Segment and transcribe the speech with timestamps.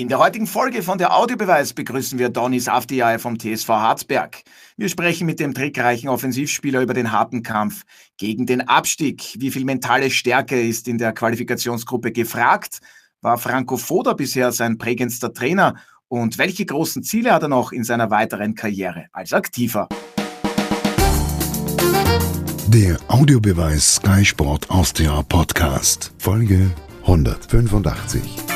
[0.00, 4.42] In der heutigen Folge von der Audiobeweis begrüßen wir Donis Afdiay vom TSV Harzberg.
[4.76, 7.84] Wir sprechen mit dem trickreichen Offensivspieler über den harten Kampf
[8.16, 9.36] gegen den Abstieg.
[9.38, 12.80] Wie viel mentale Stärke ist in der Qualifikationsgruppe gefragt?
[13.20, 15.76] War Franco Foda bisher sein prägendster Trainer?
[16.08, 19.88] Und welche großen Ziele hat er noch in seiner weiteren Karriere als Aktiver?
[22.66, 26.68] Der Audiobeweis Sky Sport Austria Podcast, Folge
[27.02, 28.53] 185.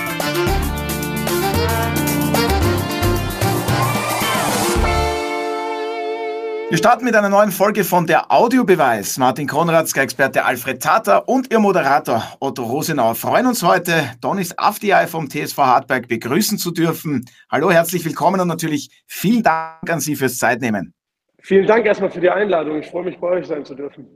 [6.71, 9.17] Wir starten mit einer neuen Folge von der Audiobeweis.
[9.17, 15.07] Martin Konrad, Sky-Experte Alfred Tata und Ihr Moderator Otto Rosenauer freuen uns heute, Donis Afdiay
[15.07, 17.25] vom TSV Hartberg begrüßen zu dürfen.
[17.51, 20.93] Hallo, herzlich willkommen und natürlich vielen Dank an Sie fürs Zeitnehmen.
[21.41, 22.79] Vielen Dank erstmal für die Einladung.
[22.81, 24.07] Ich freue mich, bei euch sein zu dürfen.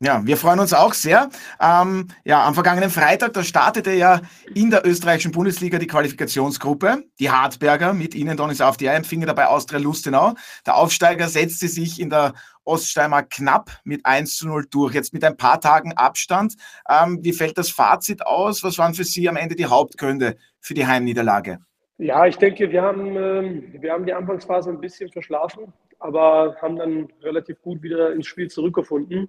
[0.00, 1.28] Ja, wir freuen uns auch sehr.
[1.60, 4.20] Ähm, ja, am vergangenen Freitag, da startete ja
[4.54, 7.02] in der österreichischen Bundesliga die Qualifikationsgruppe.
[7.18, 10.34] Die Hartberger mit Ihnen, Donis auf die empfingen dabei Austria Lustenau.
[10.66, 14.94] Der Aufsteiger setzte sich in der Oststeiermark knapp mit 1 zu 0 durch.
[14.94, 16.54] Jetzt mit ein paar Tagen Abstand.
[16.88, 18.62] Ähm, wie fällt das Fazit aus?
[18.62, 21.58] Was waren für Sie am Ende die Hauptgründe für die Heimniederlage?
[21.96, 26.76] Ja, ich denke, wir haben, äh, wir haben die Anfangsphase ein bisschen verschlafen, aber haben
[26.76, 29.28] dann relativ gut wieder ins Spiel zurückgefunden.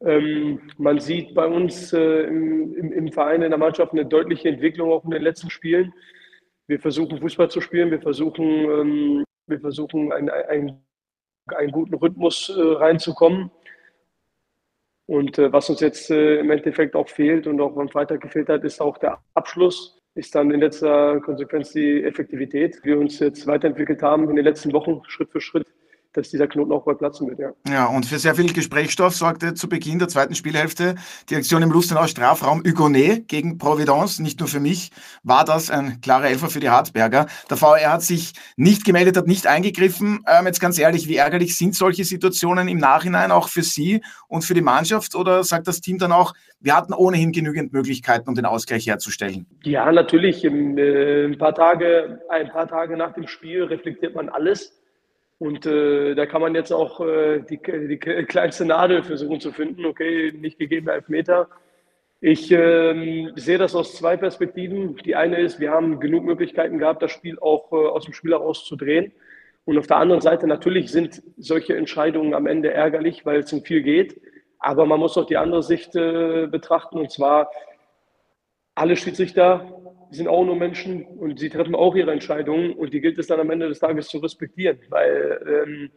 [0.00, 4.48] Ähm, man sieht bei uns äh, im, im, im, Verein, in der Mannschaft eine deutliche
[4.48, 5.92] Entwicklung auch in den letzten Spielen.
[6.66, 10.82] Wir versuchen Fußball zu spielen, wir versuchen, ähm, wir versuchen ein, ein,
[11.54, 13.50] einen guten Rhythmus äh, reinzukommen.
[15.06, 18.64] Und äh, was uns jetzt im Endeffekt auch fehlt und auch am Freitag gefehlt hat,
[18.64, 22.80] ist auch der Abschluss, ist dann in letzter Konsequenz die Effektivität.
[22.84, 25.66] Wir uns jetzt weiterentwickelt haben in den letzten Wochen, Schritt für Schritt,
[26.14, 27.38] dass dieser Knoten auch mal platzen wird.
[27.38, 27.52] Ja.
[27.68, 30.94] ja, und für sehr viel Gesprächsstoff sorgte zu Beginn der zweiten Spielhälfte
[31.28, 34.20] die Aktion im Lustenau Strafraum Hugonet gegen Providence.
[34.20, 34.90] Nicht nur für mich
[35.24, 37.26] war das ein klarer Elfer für die Hartberger.
[37.50, 40.20] Der VR hat sich nicht gemeldet, hat nicht eingegriffen.
[40.28, 44.42] Ähm, jetzt ganz ehrlich, wie ärgerlich sind solche Situationen im Nachhinein auch für Sie und
[44.42, 45.16] für die Mannschaft?
[45.16, 49.46] Oder sagt das Team dann auch, wir hatten ohnehin genügend Möglichkeiten, um den Ausgleich herzustellen?
[49.64, 50.44] Ja, natürlich.
[50.44, 54.83] Im, äh, ein, paar Tage, ein paar Tage nach dem Spiel reflektiert man alles
[55.38, 59.84] und äh, da kann man jetzt auch äh, die, die, kleinste Nadel versuchen zu finden.
[59.84, 61.48] Okay, nicht gegeben Elfmeter.
[62.20, 64.96] Ich äh, sehe das aus zwei Perspektiven.
[65.04, 68.30] Die eine ist, wir haben genug Möglichkeiten gehabt, das Spiel auch äh, aus dem Spiel
[68.30, 69.12] heraus zu drehen.
[69.64, 73.62] Und auf der anderen Seite natürlich sind solche Entscheidungen am Ende ärgerlich, weil es um
[73.62, 74.20] viel geht.
[74.58, 76.98] Aber man muss auch die andere Sicht äh, betrachten.
[76.98, 77.50] Und zwar,
[78.74, 79.80] alle Schiedsrichter
[80.10, 83.40] sind auch nur Menschen und sie treffen auch ihre Entscheidungen und die gilt es dann
[83.40, 85.90] am Ende des Tages zu respektieren, weil ähm,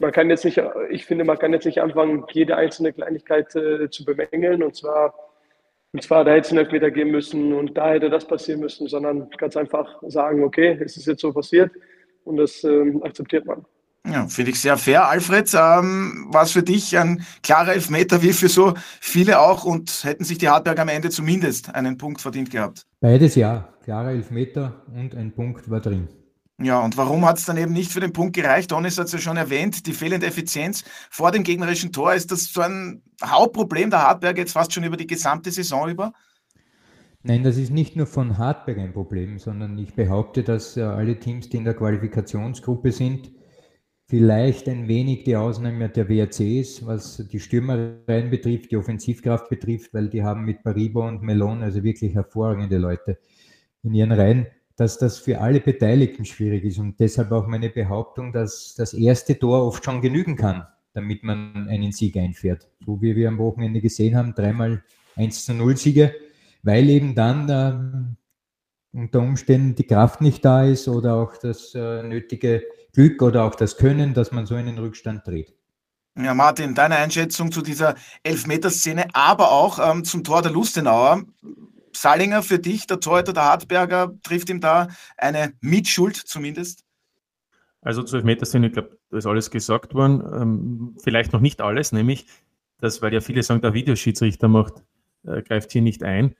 [0.00, 0.60] man kann jetzt nicht,
[0.90, 5.14] ich finde, man kann jetzt nicht anfangen, jede einzelne Kleinigkeit äh, zu bemängeln und zwar,
[5.92, 8.88] und zwar, da hätte es einen Elfmeter geben müssen und da hätte das passieren müssen,
[8.88, 11.70] sondern ganz einfach sagen, okay, es ist jetzt so passiert
[12.24, 13.64] und das ähm, akzeptiert man.
[14.06, 15.08] Ja, finde ich sehr fair.
[15.08, 20.04] Alfred, ähm, war es für dich ein klarer Elfmeter wie für so viele auch und
[20.04, 22.86] hätten sich die Hartberg am Ende zumindest einen Punkt verdient gehabt?
[23.00, 23.68] Beides ja.
[23.84, 26.08] Klarer Elfmeter und ein Punkt war drin.
[26.62, 28.70] Ja, und warum hat es dann eben nicht für den Punkt gereicht?
[28.70, 32.12] Donis hat es ja schon erwähnt, die fehlende Effizienz vor dem gegnerischen Tor.
[32.12, 36.12] Ist das so ein Hauptproblem der Hartberg jetzt fast schon über die gesamte Saison über?
[37.22, 41.18] Nein, das ist nicht nur von Hartberg ein Problem, sondern ich behaupte, dass äh, alle
[41.18, 43.30] Teams, die in der Qualifikationsgruppe sind,
[44.10, 50.08] vielleicht ein wenig die Ausnahme der WRCs, was die Stürmereien betrifft, die Offensivkraft betrifft, weil
[50.08, 53.18] die haben mit Paribo und Melon also wirklich hervorragende Leute
[53.84, 58.32] in ihren Reihen, dass das für alle Beteiligten schwierig ist und deshalb auch meine Behauptung,
[58.32, 62.66] dass das erste Tor oft schon genügen kann, damit man einen Sieg einfährt.
[62.84, 64.82] So wie wir am Wochenende gesehen haben, dreimal
[65.14, 66.12] 1 zu 0 Siege,
[66.64, 67.48] weil eben dann
[68.92, 73.44] äh, unter Umständen die Kraft nicht da ist oder auch das äh, nötige Glück oder
[73.44, 75.54] auch das Können, dass man so einen Rückstand dreht.
[76.16, 81.22] Ja, Martin, deine Einschätzung zu dieser Elfmeterszene, aber auch ähm, zum Tor der Lustenauer.
[81.92, 86.84] Salinger für dich, der Torhüter der Hartberger, trifft ihm da eine Mitschuld zumindest?
[87.80, 90.22] Also zu Elfmeterszene, ich glaube, da ist alles gesagt worden.
[90.34, 92.26] Ähm, vielleicht noch nicht alles, nämlich,
[92.78, 94.82] dass, weil ja viele sagen, der Videoschiedsrichter macht,
[95.24, 96.34] äh, greift hier nicht ein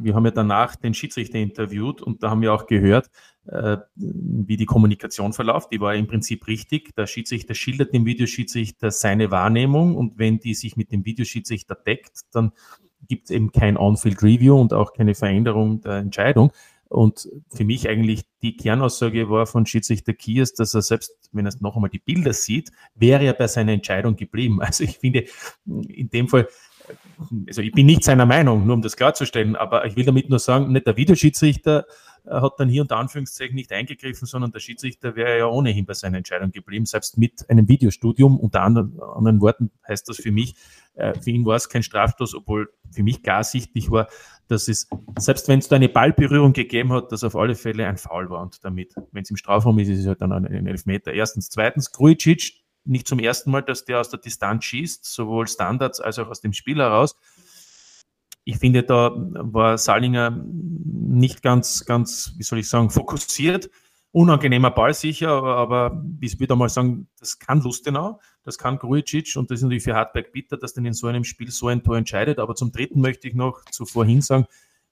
[0.00, 3.10] wir haben ja danach den Schiedsrichter interviewt und da haben wir auch gehört,
[3.46, 5.72] äh, wie die Kommunikation verläuft.
[5.72, 6.94] Die war im Prinzip richtig.
[6.96, 12.22] Der Schiedsrichter schildert dem Videoschiedsrichter seine Wahrnehmung und wenn die sich mit dem Videoschiedsrichter deckt,
[12.32, 12.52] dann
[13.06, 16.52] gibt es eben kein On-Field Review und auch keine Veränderung der Entscheidung.
[16.88, 21.52] Und für mich eigentlich die Kernaussage war von Schiedsrichter Kiers, dass er selbst, wenn er
[21.60, 24.60] noch einmal die Bilder sieht, wäre er bei seiner Entscheidung geblieben.
[24.68, 25.24] Also ich finde,
[25.66, 26.48] in dem Fall
[27.46, 30.38] also ich bin nicht seiner Meinung, nur um das klarzustellen, aber ich will damit nur
[30.38, 31.86] sagen, nicht der Videoschiedsrichter
[32.24, 35.94] äh, hat dann hier unter Anführungszeichen nicht eingegriffen, sondern der Schiedsrichter wäre ja ohnehin bei
[35.94, 38.38] seiner Entscheidung geblieben, selbst mit einem Videostudium.
[38.38, 40.54] Unter anderen, anderen Worten heißt das für mich,
[40.94, 44.08] äh, für ihn war es kein Strafstoß, obwohl für mich gar sichtlich war,
[44.48, 44.88] dass es,
[45.18, 48.42] selbst wenn es da eine Ballberührung gegeben hat, dass auf alle Fälle ein Foul war.
[48.42, 51.12] Und damit, wenn es im Strafraum ist, ist es halt dann ein Elfmeter.
[51.12, 51.50] Erstens.
[51.50, 52.54] Zweitens, Grujic,
[52.88, 56.40] nicht zum ersten Mal, dass der aus der Distanz schießt, sowohl Standards als auch aus
[56.40, 57.16] dem Spiel heraus.
[58.44, 63.70] Ich finde, da war Salinger nicht ganz, ganz, wie soll ich sagen, fokussiert.
[64.10, 69.50] Unangenehmer Ball sicher, aber, ich würde mal sagen, das kann Lustenau, das kann Grujic und
[69.50, 71.98] das ist natürlich für Hartberg bitter, dass dann in so einem Spiel so ein Tor
[71.98, 72.38] entscheidet.
[72.38, 74.46] Aber zum Dritten möchte ich noch zuvor hin sagen,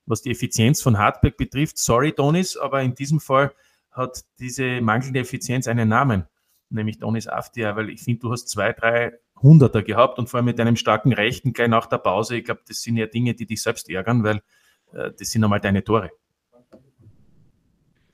[0.05, 3.53] was die Effizienz von Hartberg betrifft, sorry Donis, aber in diesem Fall
[3.91, 6.27] hat diese mangelnde Effizienz einen Namen
[6.71, 10.47] nämlich Donis Aftia, weil ich finde, du hast zwei, drei Hunderter gehabt und vor allem
[10.47, 12.37] mit einem starken Rechten gleich nach der Pause.
[12.37, 14.37] Ich glaube, das sind ja Dinge, die dich selbst ärgern, weil
[14.93, 16.11] äh, das sind einmal deine Tore.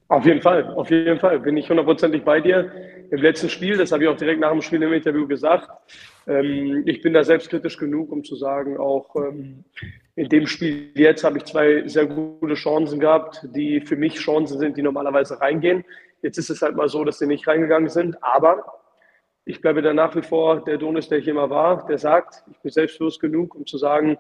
[0.08, 2.70] Auf jeden Fall, auf jeden Fall bin ich hundertprozentig bei dir.
[3.10, 5.70] Im letzten Spiel, das habe ich auch direkt nach dem Spiel im Interview gesagt,
[6.26, 9.64] ähm, ich bin da selbstkritisch genug, um zu sagen, auch ähm,
[10.14, 14.58] in dem Spiel jetzt habe ich zwei sehr gute Chancen gehabt, die für mich Chancen
[14.58, 15.82] sind, die normalerweise reingehen.
[16.22, 18.22] Jetzt ist es halt mal so, dass sie nicht reingegangen sind.
[18.22, 18.64] Aber
[19.44, 22.58] ich bleibe da nach wie vor der Donis, der ich immer war, der sagt, ich
[22.60, 24.16] bin selbstbewusst genug, um zu sagen,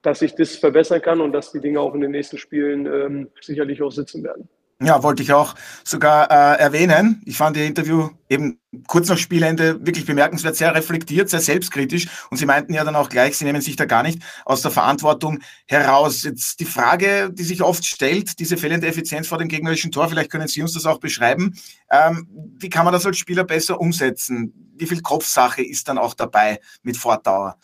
[0.00, 3.30] dass ich das verbessern kann und dass die Dinge auch in den nächsten Spielen ähm,
[3.40, 4.48] sicherlich auch sitzen werden.
[4.84, 7.22] Ja, wollte ich auch sogar äh, erwähnen.
[7.24, 8.58] Ich fand Ihr Interview eben
[8.88, 12.08] kurz nach Spielende wirklich bemerkenswert, sehr reflektiert, sehr selbstkritisch.
[12.30, 14.72] Und Sie meinten ja dann auch gleich, Sie nehmen sich da gar nicht aus der
[14.72, 16.24] Verantwortung heraus.
[16.24, 20.32] Jetzt die Frage, die sich oft stellt, diese fehlende Effizienz vor dem gegnerischen Tor, vielleicht
[20.32, 21.54] können Sie uns das auch beschreiben.
[21.88, 22.26] Ähm,
[22.58, 24.52] wie kann man das als Spieler besser umsetzen?
[24.76, 27.56] Wie viel Kopfsache ist dann auch dabei mit Fortdauer?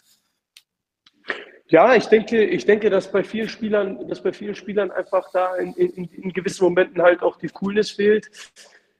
[1.70, 5.54] Ja, ich denke, ich denke, dass bei vielen Spielern, dass bei vielen Spielern einfach da
[5.56, 8.30] in, in, in gewissen Momenten halt auch die Coolness fehlt.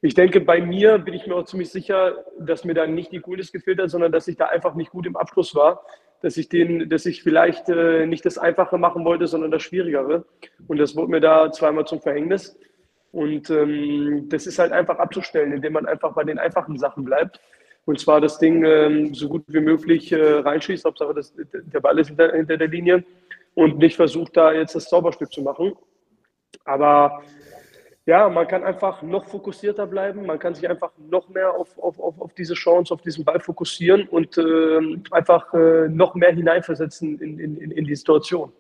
[0.02, 3.20] Ich denke, bei mir bin ich mir auch ziemlich sicher, dass mir da nicht die
[3.20, 5.82] Coolness gefehlt hat, sondern dass ich da einfach nicht gut im Abschluss war,
[6.20, 10.26] dass ich den, dass ich vielleicht äh, nicht das Einfache machen wollte, sondern das Schwierigere.
[10.66, 12.58] Und das wurde mir da zweimal zum Verhängnis.
[13.12, 17.40] Und ähm, das ist halt einfach abzustellen, indem man einfach bei den einfachen Sachen bleibt.
[17.84, 21.98] Und zwar das Ding ähm, so gut wie möglich äh, reinschießt, Hauptsache das, der Ball
[21.98, 23.04] ist hinter, hinter, der Linie
[23.54, 25.72] und nicht versucht, da jetzt das Zauberstück zu machen.
[26.64, 27.22] Aber
[28.04, 31.98] ja, man kann einfach noch fokussierter bleiben, man kann sich einfach noch mehr auf, auf,
[32.00, 34.80] auf, auf diese Chance, auf diesen Ball fokussieren und äh,
[35.10, 38.52] einfach äh, noch mehr hineinversetzen in, in, in die Situation.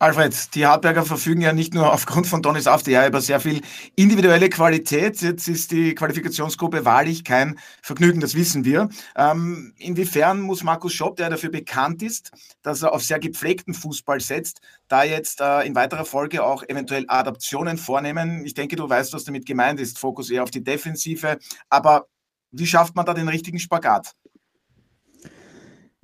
[0.00, 3.62] Alfred, die Hartberger verfügen ja nicht nur aufgrund von Donis After über sehr viel
[3.96, 5.20] individuelle Qualität.
[5.20, 8.90] Jetzt ist die Qualifikationsgruppe wahrlich kein Vergnügen, das wissen wir.
[9.16, 12.30] Ähm, inwiefern muss Markus Schopp, der dafür bekannt ist,
[12.62, 17.04] dass er auf sehr gepflegten Fußball setzt, da jetzt äh, in weiterer Folge auch eventuell
[17.08, 18.44] Adaptionen vornehmen?
[18.44, 19.98] Ich denke, du weißt, was damit gemeint ist.
[19.98, 21.38] Fokus eher auf die Defensive.
[21.70, 22.06] Aber
[22.52, 24.12] wie schafft man da den richtigen Spagat?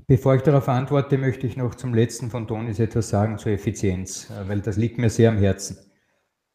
[0.07, 4.31] Bevor ich darauf antworte, möchte ich noch zum letzten von Tonis etwas sagen zur Effizienz,
[4.31, 5.79] äh, weil das liegt mir sehr am Herzen.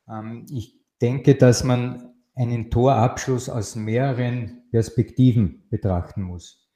[0.07, 6.69] Ähm, ich denke, dass man einen Torabschluss aus mehreren Perspektiven betrachten muss.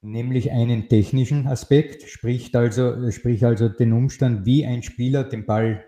[0.00, 5.84] Nämlich einen technischen Aspekt, sprich also, sprich also den Umstand, wie ein Spieler den Ball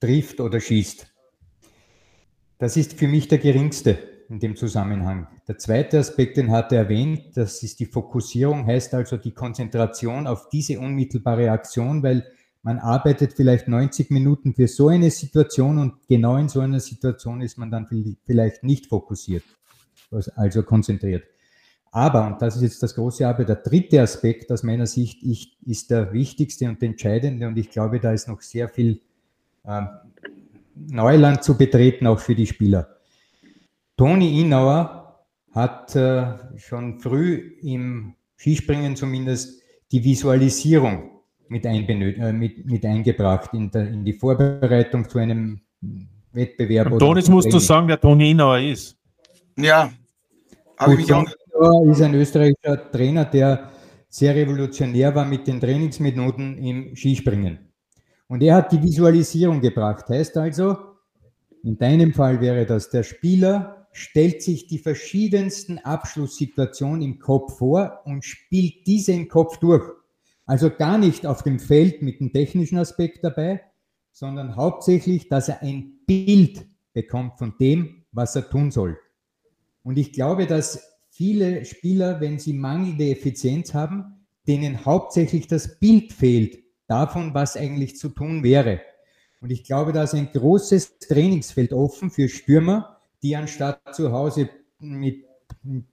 [0.00, 1.06] trifft oder schießt.
[2.58, 3.98] Das ist für mich der geringste
[4.32, 5.26] in dem Zusammenhang.
[5.46, 10.26] Der zweite Aspekt, den hat er erwähnt, das ist die Fokussierung, heißt also die Konzentration
[10.26, 12.24] auf diese unmittelbare Aktion, weil
[12.62, 17.42] man arbeitet vielleicht 90 Minuten für so eine Situation und genau in so einer Situation
[17.42, 17.86] ist man dann
[18.24, 19.44] vielleicht nicht fokussiert,
[20.34, 21.24] also konzentriert.
[21.90, 25.90] Aber, und das ist jetzt das große Aber, der dritte Aspekt aus meiner Sicht ist
[25.90, 29.02] der wichtigste und entscheidende und ich glaube, da ist noch sehr viel
[29.64, 29.82] äh,
[30.74, 33.01] Neuland zu betreten, auch für die Spieler.
[34.02, 36.24] Toni Inauer hat äh,
[36.56, 44.04] schon früh im Skispringen zumindest die Visualisierung mit, äh, mit, mit eingebracht in, der, in,
[44.04, 45.60] die Vorbereitung zu einem
[46.32, 46.90] Wettbewerb.
[46.90, 48.98] Und Tonis musst du sagen, wer Toni Inauer ist.
[49.56, 49.92] Ja,
[50.78, 53.70] habe ich Toni Inauer ist ein österreichischer Trainer, der
[54.08, 57.72] sehr revolutionär war mit den Trainingsmethoden im Skispringen.
[58.26, 60.08] Und er hat die Visualisierung gebracht.
[60.08, 60.76] Heißt also,
[61.62, 68.00] in deinem Fall wäre das, der Spieler stellt sich die verschiedensten Abschlusssituationen im Kopf vor
[68.04, 69.88] und spielt diese im Kopf durch.
[70.46, 73.62] Also gar nicht auf dem Feld mit dem technischen Aspekt dabei,
[74.10, 78.98] sondern hauptsächlich, dass er ein Bild bekommt von dem, was er tun soll.
[79.82, 86.12] Und ich glaube, dass viele Spieler, wenn sie mangelnde Effizienz haben, denen hauptsächlich das Bild
[86.12, 88.80] fehlt davon, was eigentlich zu tun wäre.
[89.40, 92.91] Und ich glaube, da ist ein großes Trainingsfeld offen für Stürmer,
[93.22, 94.48] die anstatt zu Hause
[94.78, 95.24] mit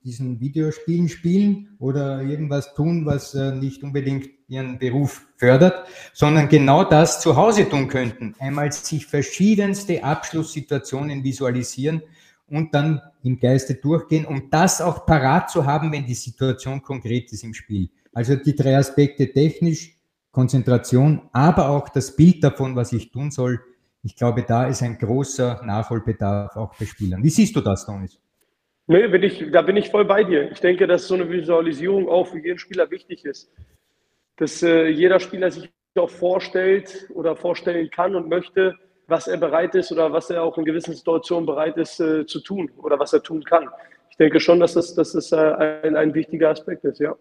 [0.03, 6.83] diesen Videospielen spielen oder irgendwas tun, was äh, nicht unbedingt ihren Beruf fördert, sondern genau
[6.83, 8.33] das zu Hause tun könnten.
[8.39, 12.01] Einmal sich verschiedenste Abschlusssituationen visualisieren
[12.47, 17.31] und dann im Geiste durchgehen, um das auch parat zu haben, wenn die Situation konkret
[17.31, 17.89] ist im Spiel.
[18.13, 19.95] Also die drei Aspekte technisch,
[20.31, 23.59] Konzentration, aber auch das Bild davon, was ich tun soll.
[24.03, 27.21] Ich glaube, da ist ein großer Nachholbedarf auch bei Spielern.
[27.23, 28.19] Wie siehst du das, Donis?
[28.87, 30.51] Nee, bin ich, da bin ich voll bei dir.
[30.51, 33.51] Ich denke, dass so eine Visualisierung auch für jeden Spieler wichtig ist.
[34.37, 38.75] Dass äh, jeder Spieler sich auch vorstellt oder vorstellen kann und möchte,
[39.07, 42.39] was er bereit ist oder was er auch in gewissen Situationen bereit ist äh, zu
[42.39, 43.67] tun oder was er tun kann.
[44.09, 47.15] Ich denke schon, dass das, dass das äh, ein, ein wichtiger Aspekt ist, ja.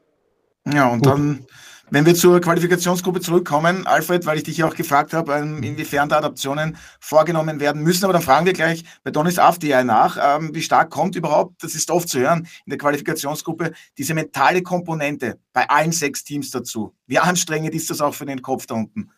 [0.73, 1.13] Ja, und Gut.
[1.13, 1.47] dann
[1.91, 6.09] wenn wir zur Qualifikationsgruppe zurückkommen, Alfred, weil ich dich ja auch gefragt habe, ähm, inwiefern
[6.09, 10.55] da Adaptionen vorgenommen werden müssen, aber dann fragen wir gleich bei Donis Afdiay nach, ähm,
[10.55, 15.39] wie stark kommt überhaupt, das ist oft zu hören in der Qualifikationsgruppe, diese mentale Komponente
[15.53, 16.95] bei allen sechs Teams dazu.
[17.07, 19.11] Wie anstrengend ist das auch für den Kopf da unten?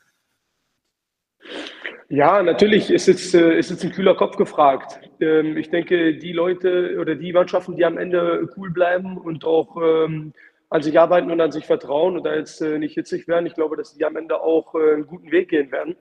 [2.08, 5.00] Ja, natürlich ist jetzt, äh, ist jetzt ein kühler Kopf gefragt.
[5.20, 9.76] Ähm, ich denke, die Leute oder die Mannschaften, die am Ende cool bleiben und auch
[10.70, 13.46] an sich arbeiten und an sich vertrauen und da jetzt äh, nicht hitzig werden.
[13.46, 15.96] Ich glaube, dass die am Ende auch äh, einen guten Weg gehen werden.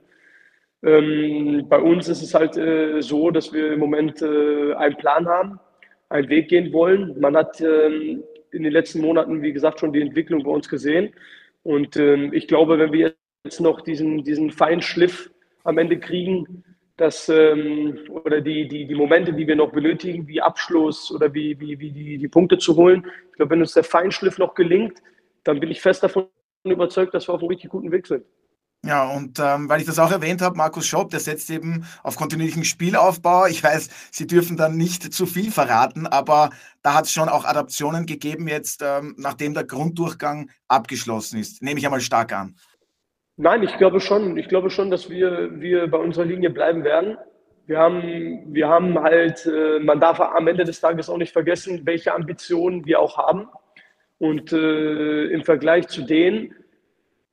[0.83, 5.27] Ähm, bei uns ist es halt äh, so, dass wir im Moment äh, einen Plan
[5.27, 5.59] haben,
[6.07, 7.19] einen Weg gehen wollen.
[7.19, 11.13] Man hat ähm, in den letzten Monaten, wie gesagt, schon die Entwicklung bei uns gesehen.
[11.63, 15.31] Und ähm, ich glaube, wenn wir jetzt noch diesen, diesen Feinschliff
[15.63, 16.63] am Ende kriegen,
[16.99, 21.57] dass, ähm, oder die, die, die Momente, die wir noch benötigen, wie Abschluss oder wie,
[21.59, 23.07] wie, wie die, die Punkte zu holen.
[23.31, 24.99] Ich glaube, wenn uns der Feinschliff noch gelingt,
[25.45, 26.27] dann bin ich fest davon
[26.65, 28.25] überzeugt, dass wir auf einem richtig guten Weg sind.
[28.85, 32.15] Ja, und ähm, weil ich das auch erwähnt habe, Markus Schopp, der setzt eben auf
[32.15, 33.45] kontinuierlichen Spielaufbau.
[33.47, 36.49] Ich weiß, Sie dürfen dann nicht zu viel verraten, aber
[36.81, 41.61] da hat es schon auch Adaptionen gegeben jetzt, ähm, nachdem der Grunddurchgang abgeschlossen ist.
[41.61, 42.55] Nehme ich einmal stark an.
[43.41, 44.35] Nein, ich glaube schon.
[44.35, 47.17] Ich glaube schon, dass wir, wir bei unserer Linie bleiben werden.
[47.67, 51.83] Wir haben, wir haben halt, äh, man darf am Ende des Tages auch nicht vergessen,
[51.85, 53.47] welche Ambitionen wir auch haben.
[54.17, 56.53] Und äh, im Vergleich zu denen,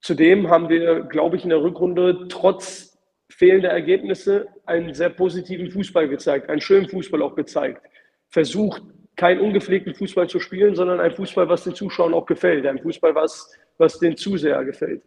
[0.00, 2.96] zudem haben wir, glaube ich, in der Rückrunde trotz
[3.28, 7.82] fehlender Ergebnisse einen sehr positiven Fußball gezeigt, einen schönen Fußball auch gezeigt.
[8.28, 8.80] Versucht,
[9.16, 13.12] keinen ungepflegten Fußball zu spielen, sondern einen Fußball, was den Zuschauern auch gefällt, ein Fußball,
[13.16, 15.02] was, was den Zuseher gefällt.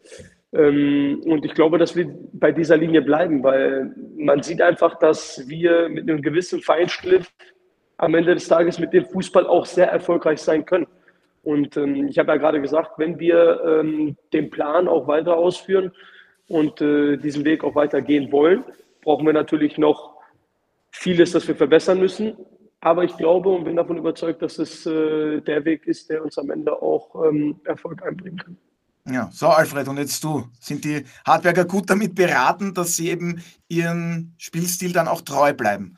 [0.53, 5.47] Ähm, und ich glaube, dass wir bei dieser Linie bleiben, weil man sieht einfach, dass
[5.47, 7.31] wir mit einem gewissen Feinschliff
[7.97, 10.87] am Ende des Tages mit dem Fußball auch sehr erfolgreich sein können.
[11.43, 15.91] Und ähm, ich habe ja gerade gesagt, wenn wir ähm, den Plan auch weiter ausführen
[16.47, 18.63] und äh, diesen Weg auch weiter gehen wollen,
[19.03, 20.17] brauchen wir natürlich noch
[20.91, 22.35] vieles, das wir verbessern müssen.
[22.81, 26.37] Aber ich glaube und bin davon überzeugt, dass es äh, der Weg ist, der uns
[26.37, 27.15] am Ende auch
[27.65, 28.57] Erfolg einbringen kann.
[29.07, 30.47] Ja, so Alfred, und jetzt du.
[30.59, 35.97] Sind die Hardwerker gut damit beraten, dass sie eben ihren Spielstil dann auch treu bleiben?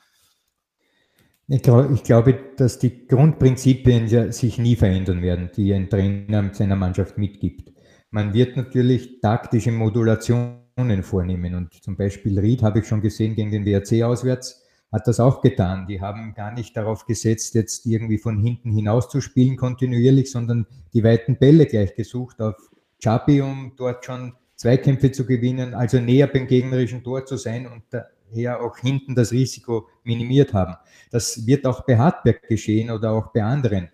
[1.48, 1.64] Ich,
[2.04, 7.74] glaube, dass die Grundprinzipien sich nie verändern werden, die ein Trainer seiner Mannschaft mitgibt.
[8.10, 13.52] Man wird natürlich taktische Modulationen vornehmen und zum Beispiel Ried habe ich schon gesehen gegen
[13.52, 15.88] den WRC auswärts, hat das auch getan.
[15.88, 20.68] Die haben gar nicht darauf gesetzt, jetzt irgendwie von hinten hinaus zu spielen kontinuierlich, sondern
[20.94, 22.71] die weiten Bälle gleich gesucht auf
[23.02, 27.84] Chapi, um dort schon Zweikämpfe zu gewinnen, also näher beim gegnerischen Tor zu sein und
[27.90, 30.76] daher auch hinten das Risiko minimiert haben.
[31.10, 33.90] Das wird auch bei Hartberg geschehen oder auch bei anderen,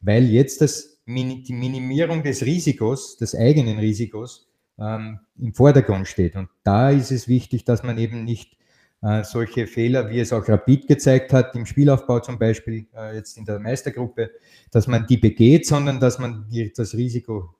[0.00, 4.46] weil jetzt das, die Minimierung des Risikos, des eigenen Risikos,
[4.78, 6.36] ähm, im Vordergrund steht.
[6.36, 8.56] Und da ist es wichtig, dass man eben nicht
[9.02, 13.38] äh, solche Fehler, wie es auch Rapid gezeigt hat, im Spielaufbau zum Beispiel, äh, jetzt
[13.38, 14.30] in der Meistergruppe,
[14.70, 17.54] dass man die begeht, sondern dass man die, das Risiko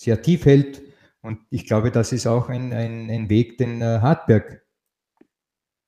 [0.00, 0.82] sehr tief hält.
[1.20, 4.62] Und ich glaube, das ist auch ein, ein, ein Weg, den äh, Hartberg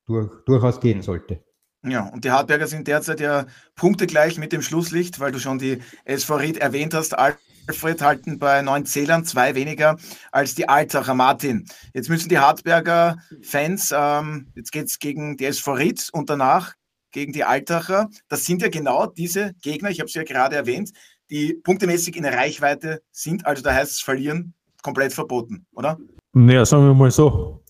[0.06, 1.42] durch, durchaus gehen sollte.
[1.84, 5.78] Ja, und die Hartberger sind derzeit ja punktegleich mit dem Schlusslicht, weil du schon die
[6.04, 7.18] SV Ried erwähnt hast.
[7.18, 9.96] Alfred halten bei neun Zählern zwei weniger
[10.30, 11.66] als die Altacher Martin.
[11.94, 16.74] Jetzt müssen die Hartberger Fans, ähm, jetzt geht es gegen die SV Ried und danach
[17.12, 18.10] gegen die Altacher.
[18.28, 20.90] Das sind ja genau diese Gegner, ich habe es ja gerade erwähnt,
[21.32, 23.46] die punktemäßig in Reichweite sind.
[23.46, 25.98] Also da heißt es verlieren komplett verboten, oder?
[26.32, 27.60] Naja, sagen wir mal so.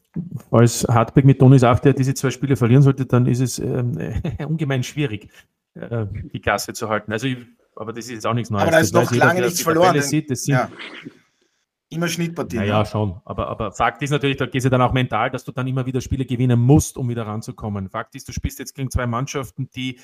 [0.50, 3.97] Als Hartberg mit Donis der diese zwei Spiele verlieren sollte, dann ist es ähm,
[4.47, 5.31] ungemein schwierig,
[5.75, 7.12] äh, die Klasse zu halten.
[7.12, 7.38] Also, ich,
[7.76, 8.62] aber das ist jetzt auch nichts Neues.
[8.62, 9.99] Aber da ist noch lange nichts verloren.
[10.02, 10.71] Sieht, das sind, ja.
[11.88, 12.61] immer Schnittpartien.
[12.62, 13.21] Naja, ja, schon.
[13.25, 15.66] Aber, aber Fakt ist natürlich, da geht es ja dann auch mental, dass du dann
[15.66, 17.88] immer wieder Spiele gewinnen musst, um wieder ranzukommen.
[17.88, 19.99] Fakt ist, du spielst jetzt gegen zwei Mannschaften, die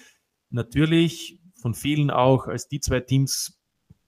[0.48, 3.60] natürlich von vielen auch als die zwei Teams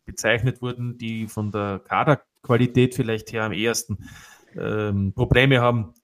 [0.05, 3.99] bezeichnet wurden, die von der Kaderqualität vielleicht her am ehesten
[4.57, 5.95] ähm, Probleme haben,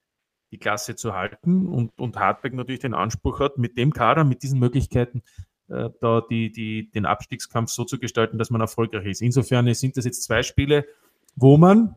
[0.53, 4.43] die Klasse zu halten und, und Hartberg natürlich den Anspruch hat, mit dem Kader, mit
[4.43, 5.23] diesen Möglichkeiten,
[5.69, 9.23] äh, da die, die, den Abstiegskampf so zu gestalten, dass man erfolgreich ist.
[9.23, 10.87] Insofern sind das jetzt zwei Spiele,
[11.35, 11.97] wo man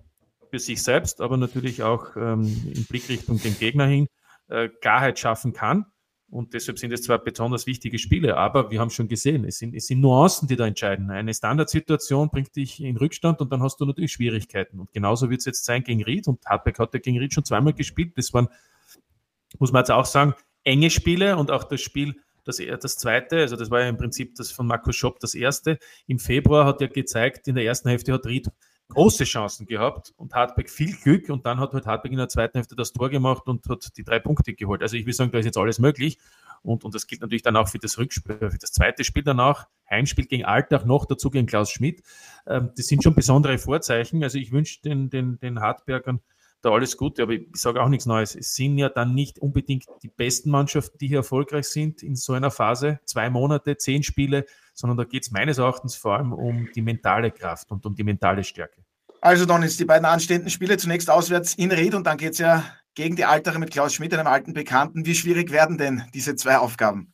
[0.49, 4.07] für sich selbst, aber natürlich auch ähm, in Blickrichtung den Gegner hin,
[4.47, 5.85] äh, Klarheit schaffen kann.
[6.31, 9.73] Und deshalb sind es zwar besonders wichtige Spiele, aber wir haben schon gesehen, es sind,
[9.73, 11.09] es sind Nuancen, die da entscheiden.
[11.09, 14.79] Eine Standardsituation bringt dich in Rückstand und dann hast du natürlich Schwierigkeiten.
[14.79, 16.27] Und genauso wird es jetzt sein gegen Ried.
[16.27, 18.13] Und Hartberg hat ja gegen Ried schon zweimal gespielt.
[18.15, 18.47] Das waren,
[19.57, 23.55] muss man jetzt auch sagen, enge Spiele und auch das Spiel, das, das zweite, also
[23.55, 25.79] das war ja im Prinzip das von Markus Schopp das erste.
[26.05, 28.49] Im Februar hat er gezeigt, in der ersten Hälfte hat Ried
[28.89, 32.57] große Chancen gehabt und Hartberg viel Glück und dann hat halt Hartberg in der zweiten
[32.57, 34.81] Hälfte das Tor gemacht und hat die drei Punkte geholt.
[34.81, 36.17] Also ich will sagen, da ist jetzt alles möglich
[36.61, 39.67] und, und das gilt natürlich dann auch für das Rückspiel, für das zweite Spiel danach,
[39.89, 42.03] Heimspiel gegen Alltag noch, dazu gegen Klaus Schmidt.
[42.47, 44.23] Ähm, das sind schon besondere Vorzeichen.
[44.23, 46.19] Also ich wünsche den, den, den Hartbergern
[46.61, 48.35] da alles Gute, aber ich sage auch nichts Neues.
[48.35, 52.33] Es sind ja dann nicht unbedingt die besten Mannschaften, die hier erfolgreich sind in so
[52.33, 56.69] einer Phase, zwei Monate, zehn Spiele, sondern da geht es meines Erachtens vor allem um
[56.75, 58.81] die mentale Kraft und um die mentale Stärke.
[59.21, 62.37] Also dann ist die beiden anstehenden Spiele zunächst auswärts in Ried und dann geht es
[62.39, 62.63] ja
[62.95, 65.05] gegen die Altere mit Klaus Schmidt, einem alten Bekannten.
[65.05, 67.13] Wie schwierig werden denn diese zwei Aufgaben?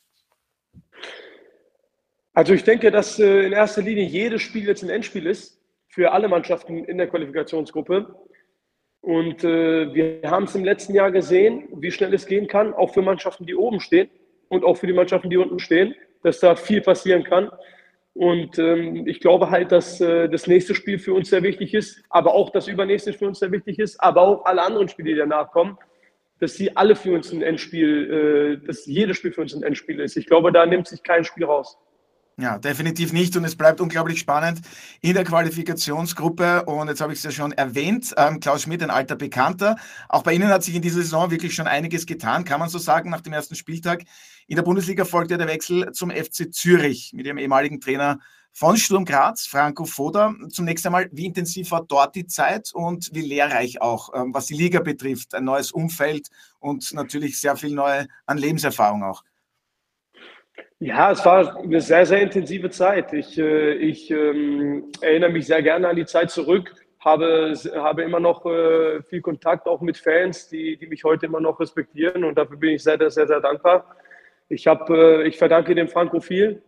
[2.34, 6.12] Also ich denke, dass äh, in erster Linie jedes Spiel jetzt ein Endspiel ist für
[6.12, 8.14] alle Mannschaften in der Qualifikationsgruppe.
[9.06, 12.92] Und äh, wir haben es im letzten Jahr gesehen, wie schnell es gehen kann, auch
[12.92, 14.10] für Mannschaften, die oben stehen
[14.50, 15.94] und auch für die Mannschaften, die unten stehen,
[16.24, 17.52] dass da viel passieren kann.
[18.16, 22.04] Und ähm, ich glaube halt, dass äh, das nächste Spiel für uns sehr wichtig ist,
[22.10, 25.20] aber auch das übernächste für uns sehr wichtig ist, aber auch alle anderen Spiele, die
[25.20, 25.78] danach kommen,
[26.40, 30.00] dass sie alle für uns ein Endspiel, äh, dass jedes Spiel für uns ein Endspiel
[30.00, 30.18] ist.
[30.18, 31.78] Ich glaube, da nimmt sich kein Spiel raus.
[32.38, 33.38] Ja, definitiv nicht.
[33.38, 34.60] Und es bleibt unglaublich spannend
[35.00, 36.66] in der Qualifikationsgruppe.
[36.66, 39.78] Und jetzt habe ich es ja schon erwähnt, ähm, Klaus Schmidt, ein alter Bekannter.
[40.10, 42.78] Auch bei Ihnen hat sich in dieser Saison wirklich schon einiges getan, kann man so
[42.78, 44.04] sagen, nach dem ersten Spieltag.
[44.48, 48.20] In der Bundesliga folgte der Wechsel zum FC Zürich mit Ihrem ehemaligen Trainer
[48.52, 50.36] von Sturm Graz, Franco Foda.
[50.50, 54.56] Zunächst einmal, wie intensiv war dort die Zeit und wie lehrreich auch, ähm, was die
[54.56, 55.36] Liga betrifft?
[55.36, 56.28] Ein neues Umfeld
[56.60, 59.24] und natürlich sehr viel neue an Lebenserfahrung auch.
[60.80, 63.14] Ja, es war eine sehr, sehr intensive Zeit.
[63.14, 68.20] Ich, äh, ich ähm, erinnere mich sehr gerne an die Zeit zurück, habe, habe immer
[68.20, 72.38] noch äh, viel Kontakt auch mit Fans, die, die mich heute immer noch respektieren und
[72.38, 73.96] dafür bin ich sehr, sehr, sehr dankbar.
[74.50, 76.62] Ich, hab, äh, ich verdanke dem Franco viel.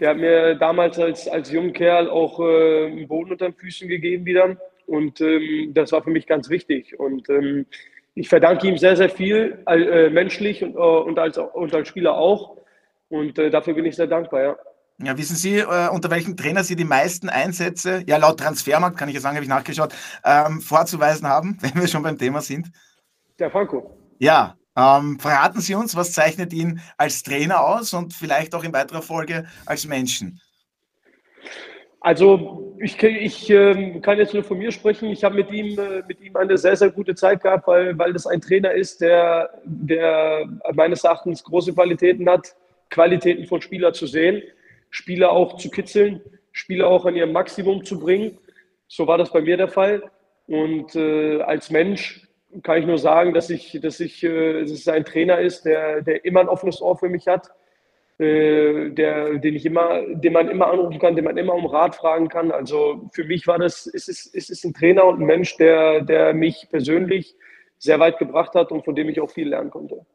[0.00, 3.88] Der hat mir damals als, als junger Kerl auch äh, einen Boden unter den Füßen
[3.88, 6.98] gegeben wieder und ähm, das war für mich ganz wichtig.
[6.98, 7.66] Und ähm,
[8.14, 12.16] ich verdanke ihm sehr, sehr viel, äh, menschlich und, äh, und, als, und als Spieler
[12.16, 12.55] auch.
[13.08, 14.56] Und äh, dafür bin ich sehr dankbar, ja.
[14.98, 19.08] Ja, wissen Sie, äh, unter welchem Trainer Sie die meisten Einsätze, ja laut Transfermarkt kann
[19.08, 19.92] ich ja sagen, habe ich nachgeschaut,
[20.24, 22.68] ähm, vorzuweisen haben, wenn wir schon beim Thema sind?
[23.38, 23.98] Der Franco.
[24.18, 28.72] Ja, ähm, verraten Sie uns, was zeichnet ihn als Trainer aus und vielleicht auch in
[28.72, 30.40] weiterer Folge als Menschen?
[32.00, 35.10] Also ich, ich äh, kann jetzt nur von mir sprechen.
[35.10, 38.12] Ich habe mit ihm, äh, mit ihm eine sehr, sehr gute Zeit gehabt, weil, weil
[38.14, 42.54] das ein Trainer ist, der, der meines Erachtens große Qualitäten hat
[42.90, 44.42] Qualitäten von Spielern zu sehen,
[44.90, 46.22] Spieler auch zu kitzeln,
[46.52, 48.38] Spieler auch an ihrem Maximum zu bringen.
[48.88, 50.10] So war das bei mir der Fall.
[50.46, 52.26] Und äh, als Mensch
[52.62, 56.02] kann ich nur sagen, dass ich, dass ich, äh, dass es ein Trainer ist, der,
[56.02, 57.50] der immer ein offenes Ohr für mich hat,
[58.18, 61.96] äh, der, den ich immer, den man immer anrufen kann, den man immer um Rat
[61.96, 62.50] fragen kann.
[62.50, 66.00] Also für mich war das, ist es, ist es ein Trainer und ein Mensch, der,
[66.02, 67.36] der mich persönlich
[67.78, 70.06] sehr weit gebracht hat und von dem ich auch viel lernen konnte.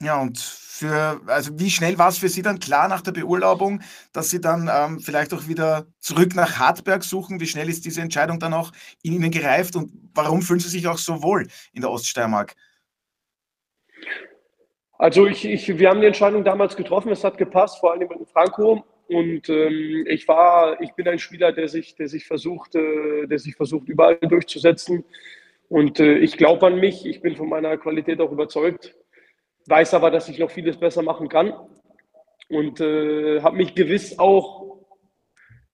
[0.00, 0.38] Ja, und
[0.80, 4.40] für, also wie schnell war es für Sie dann klar nach der Beurlaubung, dass Sie
[4.40, 7.38] dann ähm, vielleicht auch wieder zurück nach Hartberg suchen?
[7.38, 10.88] Wie schnell ist diese Entscheidung dann auch in Ihnen gereift und warum fühlen Sie sich
[10.88, 12.54] auch so wohl in der Oststeiermark?
[14.98, 18.28] Also ich, ich, wir haben die Entscheidung damals getroffen, es hat gepasst, vor allem mit
[18.32, 18.84] Franco.
[19.08, 23.38] Und ähm, ich war, ich bin ein Spieler, der sich, der sich versucht, äh, der
[23.38, 25.04] sich versucht, überall durchzusetzen.
[25.68, 28.94] Und äh, ich glaube an mich, ich bin von meiner Qualität auch überzeugt
[29.66, 31.52] weiß aber, dass ich noch vieles besser machen kann
[32.48, 34.78] und äh, habe mich gewiss auch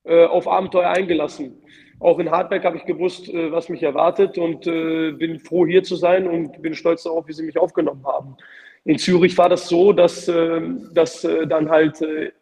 [0.04, 1.62] äh, auf Abenteuer eingelassen.
[1.98, 5.82] Auch in Hartberg habe ich gewusst, äh, was mich erwartet und äh, bin froh, hier
[5.82, 8.36] zu sein und bin stolz darauf, wie sie mich aufgenommen haben.
[8.84, 12.32] In Zürich war das so, dass, ähm, dass äh, dann halt, äh,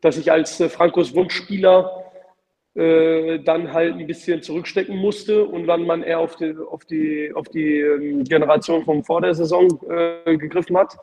[0.00, 2.07] dass ich als Frankos Wunschspieler
[2.78, 7.32] äh, dann halt ein bisschen zurückstecken musste und dann man eher auf die, auf die,
[7.34, 10.96] auf die ähm, Generation von vor der Saison äh, gegriffen hat.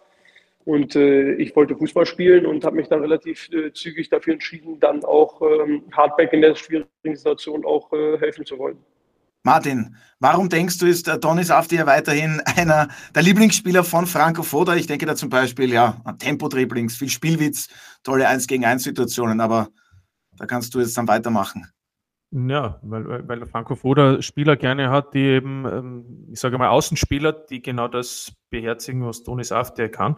[0.64, 4.80] Und äh, ich wollte Fußball spielen und habe mich dann relativ äh, zügig dafür entschieden,
[4.80, 8.78] dann auch ähm, Hardback in der schwierigen Situation auch äh, helfen zu wollen.
[9.44, 14.76] Martin, warum denkst du, ist Donis Afti weiterhin einer der Lieblingsspieler von Franco Foda?
[14.76, 17.68] Ich denke da zum Beispiel ja an Tempo-Dribblings, viel Spielwitz,
[18.02, 19.68] tolle 1 gegen 1 Situationen, aber
[20.38, 21.72] da kannst du jetzt dann weitermachen.
[22.32, 27.32] Ja, weil, weil Franco Foda Spieler gerne hat, die eben, ähm, ich sage mal, Außenspieler,
[27.32, 30.18] die genau das beherzigen, was Donis Afti kann.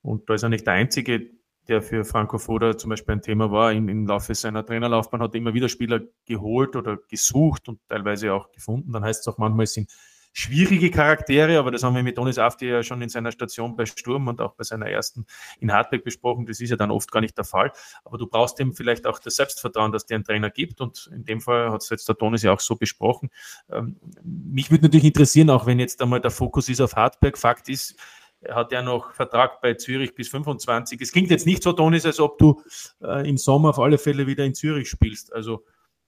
[0.00, 1.30] Und da ist er nicht der Einzige,
[1.68, 3.72] der für Franco Foda zum Beispiel ein Thema war.
[3.72, 8.32] Im, Im Laufe seiner Trainerlaufbahn hat er immer wieder Spieler geholt oder gesucht und teilweise
[8.32, 8.92] auch gefunden.
[8.92, 9.90] Dann heißt es auch manchmal, es sind
[10.32, 13.84] schwierige Charaktere, aber das haben wir mit Donis Afti ja schon in seiner Station bei
[13.84, 15.26] Sturm und auch bei seiner ersten
[15.60, 16.46] in Hartberg besprochen.
[16.46, 17.72] Das ist ja dann oft gar nicht der Fall.
[18.04, 20.80] Aber du brauchst ihm vielleicht auch das Selbstvertrauen, dass dir ein Trainer gibt.
[20.80, 23.30] Und in dem Fall hat es jetzt der Donis ja auch so besprochen.
[23.70, 27.36] Ähm, mich würde natürlich interessieren, auch wenn jetzt einmal der Fokus ist auf Hartberg.
[27.36, 27.96] Fakt ist,
[28.40, 31.00] er hat ja noch Vertrag bei Zürich bis 25.
[31.00, 32.62] Es klingt jetzt nicht so, Donis, als ob du
[33.02, 35.32] äh, im Sommer auf alle Fälle wieder in Zürich spielst.
[35.32, 35.64] Also,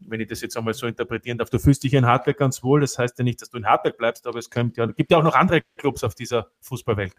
[0.07, 2.81] wenn ich das jetzt einmal so interpretieren darf, du fühlst dich in Hartberg ganz wohl.
[2.81, 5.19] Das heißt ja nicht, dass du in Hartberg bleibst, aber es kommt ja, gibt ja
[5.19, 7.15] auch noch andere Clubs auf dieser Fußballwelt.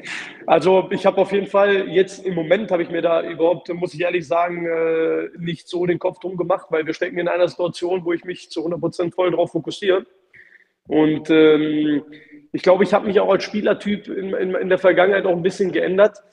[0.48, 3.94] Also ich habe auf jeden Fall jetzt im Moment habe ich mir da überhaupt, muss
[3.94, 7.50] ich ehrlich sagen, äh, nicht so den Kopf drum gemacht, weil wir stecken in einer
[7.50, 10.06] Situation, wo ich mich zu 100% voll darauf fokussiere.
[10.88, 12.06] Und ähm,
[12.54, 15.44] ich glaube, ich habe mich auch als Spielertyp in, in, in, der Vergangenheit auch ein
[15.44, 16.24] bisschen geändert.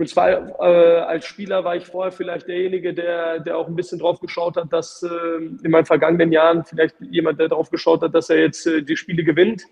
[0.00, 3.98] Und zwar äh, als Spieler war ich vorher vielleicht derjenige, der, der auch ein bisschen
[3.98, 8.14] drauf geschaut hat, dass äh, in meinen vergangenen Jahren vielleicht jemand, der drauf geschaut hat,
[8.14, 9.64] dass er jetzt äh, die Spiele gewinnt.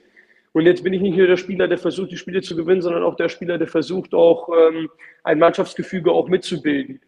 [0.53, 3.05] Und jetzt bin ich nicht nur der Spieler, der versucht, die Spiele zu gewinnen, sondern
[3.05, 4.91] auch der Spieler, der versucht, auch ähm,
[5.25, 7.01] ein Mannschaftsgefüge auch mitzubilden.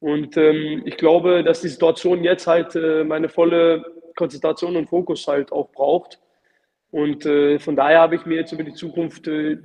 [0.00, 3.84] Und ähm, ich glaube, dass die Situation jetzt halt äh, meine volle
[4.16, 6.18] Konzentration und Fokus halt auch braucht.
[6.94, 9.58] Und äh, von daher habe ich mir jetzt über die Zukunft, äh,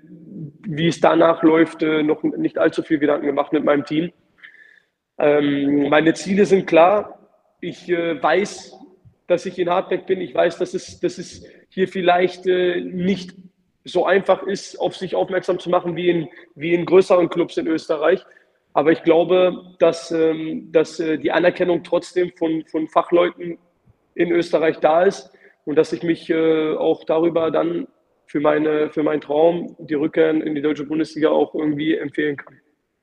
[0.62, 4.12] wie es danach läuft, äh, noch nicht allzu viel Gedanken gemacht mit meinem Team.
[5.20, 7.30] Ähm, meine Ziele sind klar.
[7.62, 8.76] Ich äh, weiß,
[9.28, 10.22] dass ich in Hardback bin.
[10.22, 13.36] Ich weiß, dass es, dass es hier vielleicht äh, nicht
[13.84, 17.68] so einfach ist, auf sich aufmerksam zu machen wie in, wie in größeren Clubs in
[17.68, 18.26] Österreich.
[18.74, 23.60] Aber ich glaube, dass, ähm, dass äh, die Anerkennung trotzdem von, von Fachleuten
[24.16, 25.32] in Österreich da ist
[25.70, 27.88] und dass ich mich äh, auch darüber dann
[28.26, 32.56] für, meine, für meinen Traum, die Rückkehr in die deutsche Bundesliga, auch irgendwie empfehlen kann.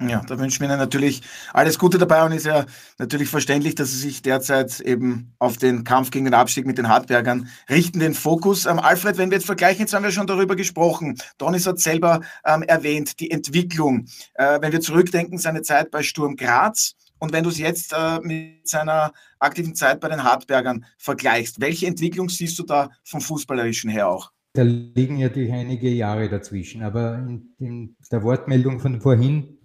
[0.02, 2.66] Ja, da wünschen wir Ihnen natürlich alles Gute dabei und ist ja
[2.98, 6.88] natürlich verständlich, dass Sie sich derzeit eben auf den Kampf gegen den Abstieg mit den
[6.88, 8.66] Hartbergern richten, den Fokus.
[8.66, 11.16] Ähm, Alfred, wenn wir jetzt vergleichen, jetzt haben wir schon darüber gesprochen.
[11.38, 14.07] Donis hat selber ähm, erwähnt, die Entwicklung.
[14.35, 18.20] Äh, wenn wir zurückdenken, seine Zeit bei Sturm Graz, und wenn du es jetzt äh,
[18.20, 23.90] mit seiner aktiven Zeit bei den Hartbergern vergleichst, welche Entwicklung siehst du da vom Fußballerischen
[23.90, 24.33] her auch?
[24.52, 29.59] Da liegen natürlich einige Jahre dazwischen, aber in, in der Wortmeldung von vorhin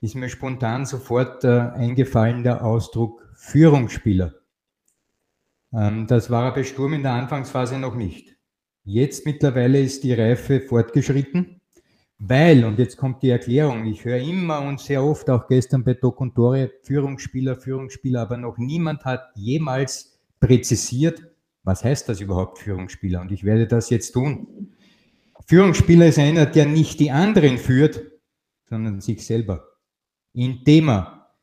[0.00, 4.34] ist mir spontan sofort äh, eingefallen der Ausdruck Führungsspieler.
[5.72, 8.36] Ähm, das war er bei Sturm in der Anfangsphase noch nicht.
[8.84, 11.59] Jetzt mittlerweile ist die Reife fortgeschritten
[12.22, 15.94] weil, und jetzt kommt die Erklärung, ich höre immer und sehr oft, auch gestern bei
[15.94, 21.22] Doc und Tore, Führungsspieler, Führungsspieler, aber noch niemand hat jemals präzisiert,
[21.62, 23.22] was heißt das überhaupt Führungsspieler?
[23.22, 24.74] Und ich werde das jetzt tun.
[25.46, 28.02] Führungsspieler ist einer, der nicht die anderen führt,
[28.68, 29.64] sondern sich selber.
[30.34, 31.34] Indem er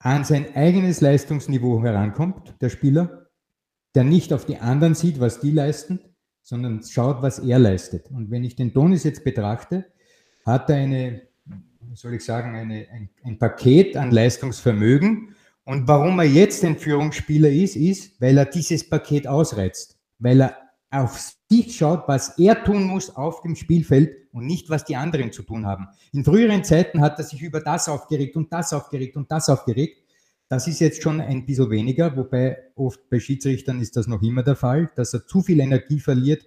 [0.00, 3.30] an sein eigenes Leistungsniveau herankommt, der Spieler,
[3.94, 6.00] der nicht auf die anderen sieht, was die leisten,
[6.42, 8.10] sondern schaut, was er leistet.
[8.10, 9.86] Und wenn ich den Donis jetzt betrachte,
[10.44, 11.22] hat er eine,
[11.94, 15.34] soll ich sagen, eine, ein, ein Paket an Leistungsvermögen.
[15.64, 20.58] Und warum er jetzt ein Führungsspieler ist, ist, weil er dieses Paket ausreizt, weil er
[20.90, 21.18] auf
[21.50, 25.42] sich schaut, was er tun muss auf dem Spielfeld und nicht, was die anderen zu
[25.42, 25.88] tun haben.
[26.12, 30.02] In früheren Zeiten hat er sich über das aufgeregt und das aufgeregt und das aufgeregt.
[30.48, 34.42] Das ist jetzt schon ein bisschen weniger, wobei oft bei Schiedsrichtern ist das noch immer
[34.42, 36.46] der Fall, dass er zu viel Energie verliert,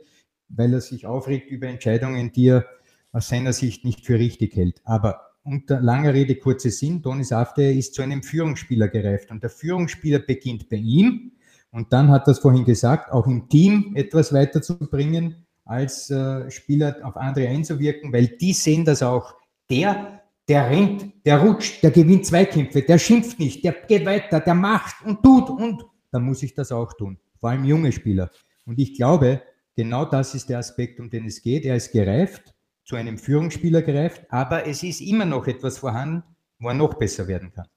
[0.50, 2.66] weil er sich aufregt über Entscheidungen, die er
[3.12, 4.82] aus seiner Sicht nicht für richtig hält.
[4.84, 9.50] Aber unter langer Rede, kurzer Sinn, Donis Afte ist zu einem Führungsspieler gereift und der
[9.50, 11.32] Führungsspieler beginnt bei ihm
[11.72, 17.18] und dann hat es vorhin gesagt, auch im Team etwas weiterzubringen, als äh, Spieler auf
[17.18, 19.36] andere einzuwirken, weil die sehen das auch.
[19.70, 24.56] Der, der rennt, der rutscht, der gewinnt Zweikämpfe, der schimpft nicht, der geht weiter, der
[24.56, 27.20] macht und tut und dann muss ich das auch tun.
[27.40, 28.32] Vor allem junge Spieler.
[28.66, 29.42] Und ich glaube,
[29.76, 31.66] genau das ist der Aspekt, um den es geht.
[31.66, 32.54] Er ist gereift
[32.88, 36.24] zu einem Führungsspieler greift, aber es ist immer noch etwas vorhanden,
[36.58, 37.68] wo er noch besser werden kann.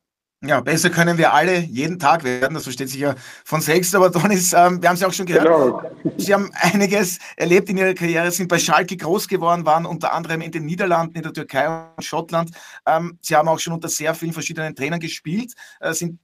[0.42, 4.08] Ja, besser können wir alle jeden Tag werden, das versteht sich ja von selbst, aber
[4.08, 6.14] Donis, ähm, wir haben es ja auch schon gehört, genau.
[6.16, 10.40] Sie haben einiges erlebt in Ihrer Karriere, sind bei Schalke groß geworden, waren unter anderem
[10.40, 12.52] in den Niederlanden, in der Türkei und Schottland.
[12.86, 16.20] Ähm, Sie haben auch schon unter sehr vielen verschiedenen Trainern gespielt, äh, sind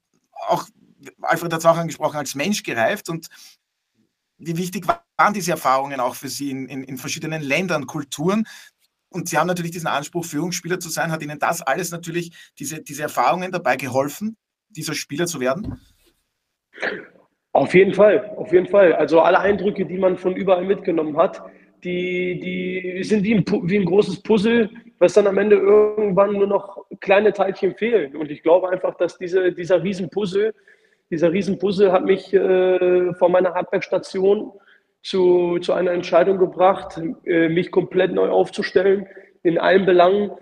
[0.47, 0.65] auch,
[1.21, 3.29] Alfred hat es auch angesprochen, als Mensch gereift und
[4.39, 8.47] wie wichtig waren diese Erfahrungen auch für Sie in, in, in verschiedenen Ländern, Kulturen?
[9.09, 11.11] Und Sie haben natürlich diesen Anspruch, Führungsspieler zu sein.
[11.11, 14.37] Hat Ihnen das alles natürlich, diese, diese Erfahrungen dabei geholfen,
[14.69, 15.81] dieser Spieler zu werden?
[17.53, 18.93] Auf jeden Fall, auf jeden Fall.
[18.93, 21.43] Also alle Eindrücke, die man von überall mitgenommen hat,
[21.85, 26.47] die, die sind wie ein, wie ein großes Puzzle, was dann am Ende irgendwann nur
[26.47, 28.17] noch kleine Teilchen fehlen.
[28.17, 30.55] Und ich glaube einfach, dass diese, dieser Riesenpuzzle,
[31.11, 34.53] dieser Riesenpuzzle hat mich äh, von meiner Handwerkstation
[35.07, 39.07] zu, zu einer Entscheidung gebracht, äh, mich komplett neu aufzustellen,
[39.45, 40.33] in allen Belangen,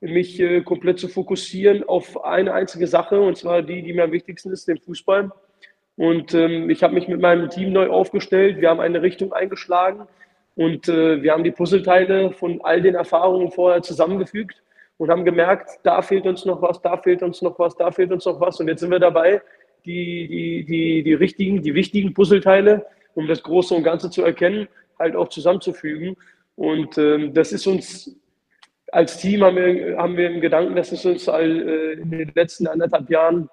[0.00, 4.12] mich äh, komplett zu fokussieren auf eine einzige Sache, und zwar die, die mir am
[4.12, 5.32] wichtigsten ist, den Fußball.
[5.96, 8.60] Und ähm, ich habe mich mit meinem Team neu aufgestellt.
[8.60, 10.06] Wir haben eine Richtung eingeschlagen
[10.54, 14.62] und äh, wir haben die Puzzleteile von all den Erfahrungen vorher zusammengefügt
[14.98, 18.12] und haben gemerkt, da fehlt uns noch was, da fehlt uns noch was, da fehlt
[18.12, 18.60] uns noch was.
[18.60, 19.42] Und jetzt sind wir dabei,
[19.84, 24.68] die, die, die, die richtigen, die wichtigen Puzzleteile um das Große und Ganze zu erkennen,
[24.98, 26.16] halt auch zusammenzufügen.
[26.54, 28.16] Und ähm, das ist uns
[28.92, 32.30] als Team haben wir, haben wir im Gedanken, dass es uns all, äh, in den
[32.34, 33.48] letzten anderthalb Jahren,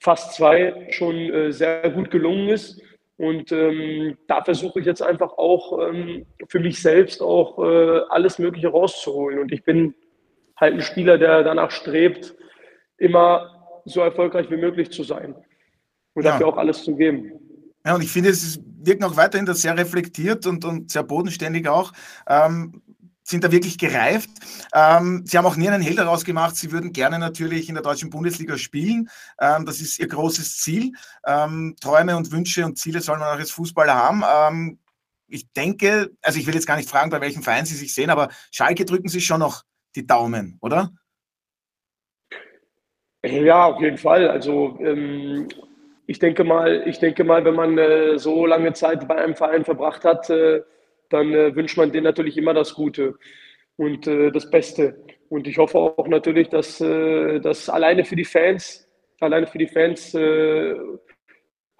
[0.00, 2.82] fast zwei, schon äh, sehr gut gelungen ist.
[3.16, 8.38] Und ähm, da versuche ich jetzt einfach auch ähm, für mich selbst auch äh, alles
[8.38, 9.38] Mögliche rauszuholen.
[9.38, 9.94] Und ich bin
[10.56, 12.34] halt ein Spieler, der danach strebt,
[12.96, 15.34] immer so erfolgreich wie möglich zu sein
[16.14, 16.32] und ja.
[16.32, 17.39] dafür auch alles zu geben.
[17.84, 21.68] Ja, und ich finde, es wirkt auch weiterhin das sehr reflektiert und, und sehr bodenständig
[21.68, 21.92] auch.
[22.26, 22.82] Ähm,
[23.30, 24.28] sind da wirklich gereift.
[24.74, 27.84] Ähm, Sie haben auch nie einen Hehl daraus gemacht, Sie würden gerne natürlich in der
[27.84, 29.08] deutschen Bundesliga spielen.
[29.38, 30.92] Ähm, das ist Ihr großes Ziel.
[31.24, 34.24] Ähm, Träume und Wünsche und Ziele soll man auch als Fußballer haben.
[34.28, 34.78] Ähm,
[35.28, 38.10] ich denke, also ich will jetzt gar nicht fragen, bei welchem Verein Sie sich sehen,
[38.10, 39.62] aber Schalke drücken Sie schon noch
[39.94, 40.90] die Daumen, oder?
[43.24, 44.28] Ja, auf jeden Fall.
[44.28, 45.48] Also ähm,
[46.10, 49.64] ich denke mal, ich denke mal, wenn man äh, so lange Zeit bei einem Verein
[49.64, 50.60] verbracht hat, äh,
[51.08, 53.14] dann äh, wünscht man denen natürlich immer das Gute
[53.76, 55.04] und äh, das Beste.
[55.28, 58.88] Und ich hoffe auch natürlich, dass, äh, dass alleine für die Fans,
[59.20, 60.74] alleine für die Fans äh,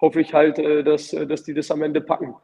[0.00, 2.36] hoffe ich halt, dass, dass die das am Ende packen.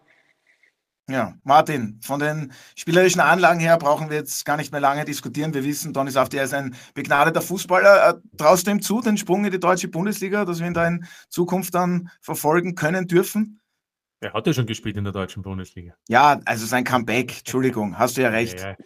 [1.09, 5.55] Ja, Martin, von den spielerischen Anlagen her brauchen wir jetzt gar nicht mehr lange diskutieren.
[5.55, 8.09] Wir wissen, Donny Safti ist ein begnadeter Fußballer.
[8.09, 10.89] Äh, traust du ihm zu, den Sprung in die deutsche Bundesliga, dass wir ihn da
[10.89, 13.61] in Zukunft dann verfolgen können dürfen?
[14.19, 15.95] Er hat ja schon gespielt in der deutschen Bundesliga.
[16.09, 18.59] Ja, also sein Comeback, Entschuldigung, hast du ja recht.
[18.59, 18.77] Ja,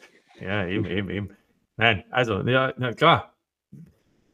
[0.41, 1.31] ja, ja eben, eben, eben.
[1.77, 3.35] Nein, also, ja, na klar.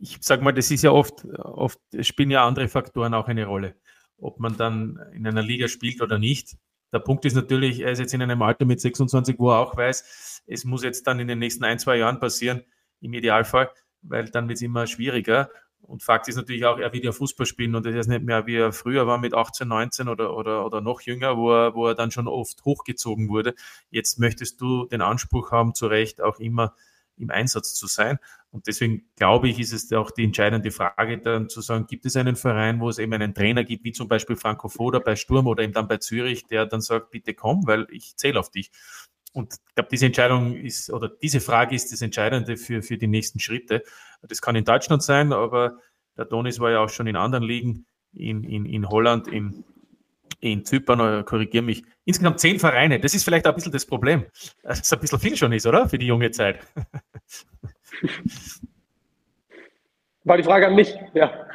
[0.01, 3.77] Ich sag mal, das ist ja oft, oft spielen ja andere Faktoren auch eine Rolle.
[4.19, 6.57] Ob man dann in einer Liga spielt oder nicht
[6.93, 9.77] der Punkt ist natürlich, er ist jetzt in einem Alter mit 26, wo er auch
[9.77, 12.63] weiß, es muss jetzt dann in den nächsten ein, zwei Jahren passieren,
[13.01, 13.71] im Idealfall,
[14.03, 15.51] weil dann wird es immer schwieriger.
[15.81, 18.47] Und Fakt ist natürlich auch, er will ja Fußball spielen und das ist nicht mehr
[18.47, 21.87] wie er früher war mit 18, 19 oder, oder, oder noch jünger, wo er, wo
[21.87, 23.55] er dann schon oft hochgezogen wurde.
[23.91, 26.75] Jetzt möchtest du den Anspruch haben, zu Recht auch immer
[27.19, 28.19] im Einsatz zu sein.
[28.51, 32.17] Und deswegen glaube ich, ist es auch die entscheidende Frage, dann zu sagen, gibt es
[32.17, 35.47] einen Verein, wo es eben einen Trainer gibt, wie zum Beispiel Franco Foda bei Sturm
[35.47, 38.71] oder eben dann bei Zürich, der dann sagt, bitte komm, weil ich zähle auf dich.
[39.33, 43.07] Und ich glaube, diese Entscheidung ist, oder diese Frage ist das Entscheidende für, für die
[43.07, 43.83] nächsten Schritte.
[44.23, 45.77] Das kann in Deutschland sein, aber
[46.17, 49.65] der Donis war ja auch schon in anderen Ligen, in, in, in Holland, in,
[50.41, 52.99] in Zypern, äh, korrigiere mich, insgesamt zehn Vereine.
[52.99, 54.25] Das ist vielleicht ein bisschen das Problem,
[54.63, 55.89] dass es ein bisschen viel schon ist, oder?
[55.89, 56.61] Für die junge Zeit.
[60.25, 61.47] War die Frage an mich, ja.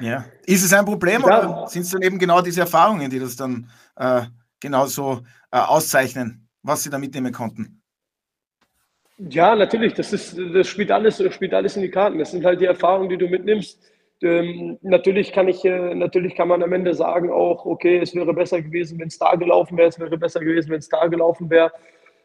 [0.00, 0.24] Ja.
[0.46, 1.26] Ist es ein Problem ja.
[1.26, 4.22] oder sind es dann eben genau diese Erfahrungen, die das dann äh,
[4.60, 7.80] genauso äh, auszeichnen, was Sie da mitnehmen konnten?
[9.18, 12.18] Ja, natürlich, das, ist, das spielt, alles, spielt alles in die Karten.
[12.18, 13.78] Das sind halt die Erfahrungen, die du mitnimmst
[14.22, 18.32] ähm, natürlich kann ich, äh, natürlich kann man am Ende sagen auch, okay, es wäre
[18.32, 21.50] besser gewesen, wenn es da gelaufen wäre, es wäre besser gewesen, wenn es da gelaufen
[21.50, 21.72] wäre.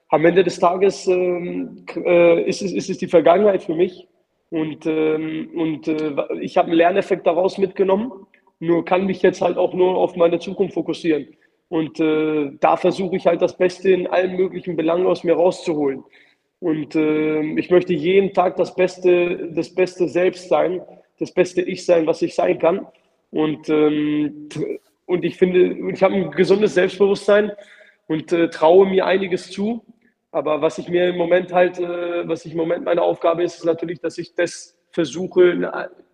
[0.09, 4.07] Am Ende des Tages ähm, äh, ist, es, ist es die Vergangenheit für mich
[4.49, 8.11] und, ähm, und äh, ich habe einen Lerneffekt daraus mitgenommen,
[8.59, 11.27] nur kann mich jetzt halt auch nur auf meine Zukunft fokussieren.
[11.69, 16.03] Und äh, da versuche ich halt das Beste in allen möglichen Belangen aus mir rauszuholen.
[16.59, 20.81] Und äh, ich möchte jeden Tag das Beste, das Beste selbst sein
[21.19, 22.87] das beste Ich sein, was ich sein kann.
[23.31, 24.49] Und, ähm,
[25.05, 27.51] und ich finde, ich habe ein gesundes Selbstbewusstsein
[28.07, 29.83] und äh, traue mir einiges zu.
[30.31, 33.55] Aber was ich mir im Moment halt, äh, was ich im Moment meine Aufgabe ist,
[33.55, 35.51] ist natürlich, dass ich das versuche,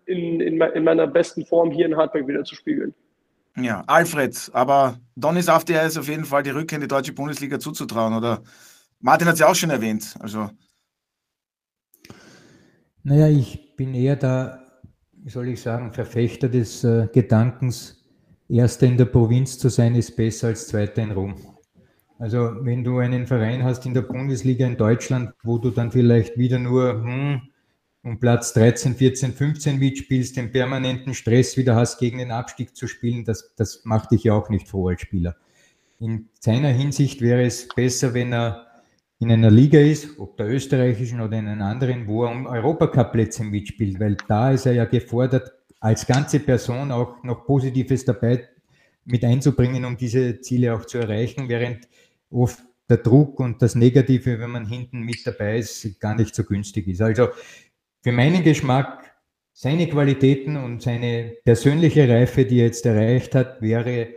[0.06, 2.94] in, in, in meiner besten Form hier in Hartberg wieder zu spiegeln.
[3.56, 7.58] Ja, Alfred, aber Donis After ist auf jeden Fall die Rückkehr in die deutsche Bundesliga
[7.58, 8.42] zuzutrauen, oder?
[9.00, 10.16] Martin hat es ja auch schon erwähnt.
[10.18, 10.50] Also.
[13.02, 14.60] Naja, ich bin eher da,
[15.12, 18.00] wie soll ich sagen, Verfechter des äh, Gedankens,
[18.48, 21.53] Erster in der Provinz zu sein, ist besser als Zweiter in Rom.
[22.18, 26.38] Also wenn du einen Verein hast in der Bundesliga in Deutschland, wo du dann vielleicht
[26.38, 27.42] wieder nur hm,
[28.02, 32.86] um Platz 13, 14, 15 mitspielst, den permanenten Stress wieder hast, gegen den Abstieg zu
[32.86, 35.36] spielen, das, das macht dich ja auch nicht froh als Spieler.
[35.98, 38.66] In seiner Hinsicht wäre es besser, wenn er
[39.20, 43.42] in einer Liga ist, ob der österreichischen oder in einer anderen, wo er um Europacup-Plätze
[43.44, 48.48] mitspielt, weil da ist er ja gefordert, als ganze Person auch noch Positives dabei
[49.04, 51.88] mit einzubringen, um diese Ziele auch zu erreichen, während
[52.30, 56.44] oft der Druck und das Negative, wenn man hinten mit dabei ist, gar nicht so
[56.44, 57.00] günstig ist.
[57.00, 57.28] Also
[58.02, 59.14] für meinen Geschmack,
[59.52, 64.08] seine Qualitäten und seine persönliche Reife, die er jetzt erreicht hat, wäre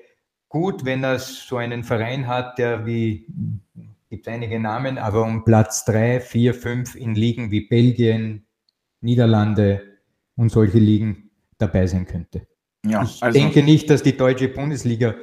[0.49, 3.27] gut, wenn er so einen Verein hat, der wie,
[4.09, 8.45] gibt einige Namen, aber um Platz drei, vier, fünf in Ligen wie Belgien,
[9.01, 9.83] Niederlande
[10.35, 12.47] und solche Ligen dabei sein könnte.
[12.89, 15.15] Ja, ich also, denke nicht, dass die deutsche Bundesliga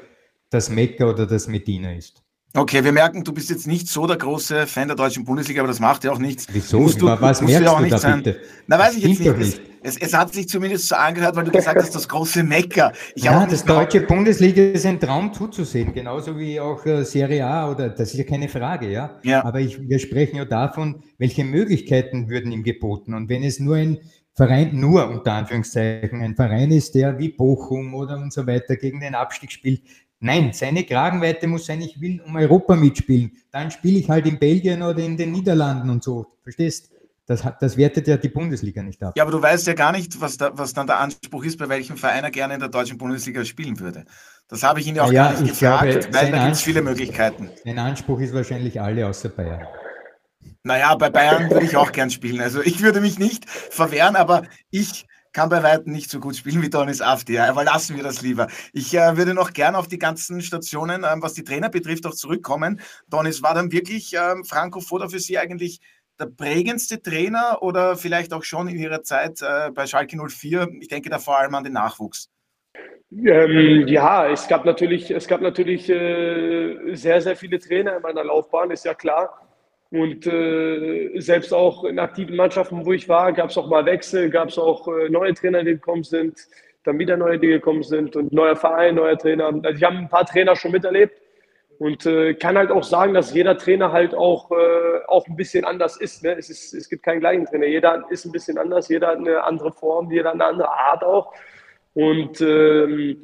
[0.51, 2.25] das Mekka oder das Medina ist.
[2.57, 5.67] Okay, wir merken, du bist jetzt nicht so der große Fan der deutschen Bundesliga, aber
[5.67, 6.47] das macht ja auch nichts.
[6.53, 6.79] Wieso?
[6.79, 8.23] Musst du, was musst merkst du, auch nicht da sein.
[8.23, 8.41] bitte?
[8.69, 9.61] Na, weiß das ich jetzt nicht.
[9.83, 12.93] Es, es, hat sich zumindest so angehört, weil du gesagt hast, das große Mecker.
[13.17, 17.71] Ich ja, das deutsche Bundesliga ist ein Traum zuzusehen, genauso wie auch äh, Serie A
[17.71, 19.19] oder das ist ja keine Frage, ja.
[19.25, 19.45] ja.
[19.45, 23.15] Aber ich, wir sprechen ja davon, welche Möglichkeiten würden ihm geboten.
[23.15, 23.99] Und wenn es nur ein
[24.35, 29.01] Verein, nur unter Anführungszeichen, ein Verein ist, der wie Bochum oder und so weiter gegen
[29.01, 29.83] den Abstieg spielt,
[30.21, 33.33] Nein, seine Kragenweite muss sein, ich will um Europa mitspielen.
[33.51, 36.27] Dann spiele ich halt in Belgien oder in den Niederlanden und so.
[36.43, 36.91] Verstehst?
[37.27, 39.13] Das, das wertet ja die Bundesliga nicht ab.
[39.17, 41.69] Ja, aber du weißt ja gar nicht, was, da, was dann der Anspruch ist, bei
[41.69, 44.07] welchem Verein er gerne in der deutschen Bundesliga spielen würde.
[44.49, 46.63] Das habe ich ihn ja auch ja, gar nicht gefragt, glaube, weil da gibt es
[46.63, 47.51] viele Möglichkeiten.
[47.63, 49.67] Sein Anspruch ist wahrscheinlich alle außer Bayern.
[50.67, 52.41] Naja, bei Bayern würde ich auch gern spielen.
[52.41, 56.63] Also ich würde mich nicht verwehren, aber ich kann bei weitem nicht so gut spielen
[56.63, 57.35] wie Donis Afti.
[57.35, 58.47] Ja, aber lassen wir das lieber.
[58.73, 62.15] Ich äh, würde noch gerne auf die ganzen Stationen, ähm, was die Trainer betrifft, auch
[62.15, 62.81] zurückkommen.
[63.11, 65.81] Donis, war dann wirklich ähm, Franco Foda für Sie eigentlich
[66.19, 70.69] der prägendste Trainer oder vielleicht auch schon in Ihrer Zeit äh, bei Schalke 04?
[70.81, 72.31] Ich denke da vor allem an den Nachwuchs.
[73.13, 78.25] Ähm, ja, es gab natürlich, es gab natürlich äh, sehr, sehr viele Trainer in meiner
[78.25, 79.45] Laufbahn, ist ja klar.
[79.95, 84.29] Und äh, selbst auch in aktiven Mannschaften, wo ich war, gab es auch mal Wechsel,
[84.29, 86.37] gab es auch äh, neue Trainer, die gekommen sind,
[86.83, 89.47] dann wieder neue, die gekommen sind und neuer Verein, neuer Trainer.
[89.63, 91.23] Also ich habe ein paar Trainer schon miterlebt
[91.79, 95.65] und äh, kann halt auch sagen, dass jeder Trainer halt auch, äh, auch ein bisschen
[95.65, 96.35] anders ist, ne?
[96.37, 96.75] es ist.
[96.75, 97.67] Es gibt keinen gleichen Trainer.
[97.67, 101.05] Jeder ist ein bisschen anders, jeder hat eine andere Form, jeder hat eine andere Art
[101.05, 101.33] auch.
[101.95, 103.23] Und ähm,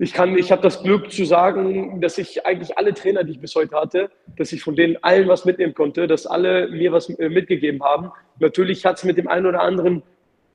[0.00, 3.40] ich kann, ich habe das Glück zu sagen, dass ich eigentlich alle Trainer, die ich
[3.40, 7.08] bis heute hatte, dass ich von denen allen was mitnehmen konnte, dass alle mir was
[7.10, 8.12] äh, mitgegeben haben.
[8.38, 10.04] Natürlich hat es mit dem einen oder anderen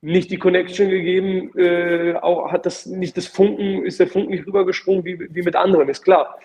[0.02, 4.48] nicht die Connection gegeben, äh, auch hat das nicht das Funken, ist der Funken nicht
[4.48, 6.40] rübergesprungen wie, wie mit anderen, ist klar.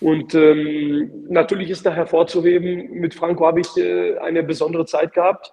[0.00, 5.52] Und ähm, natürlich ist da hervorzuheben, mit Franco habe ich äh, eine besondere Zeit gehabt.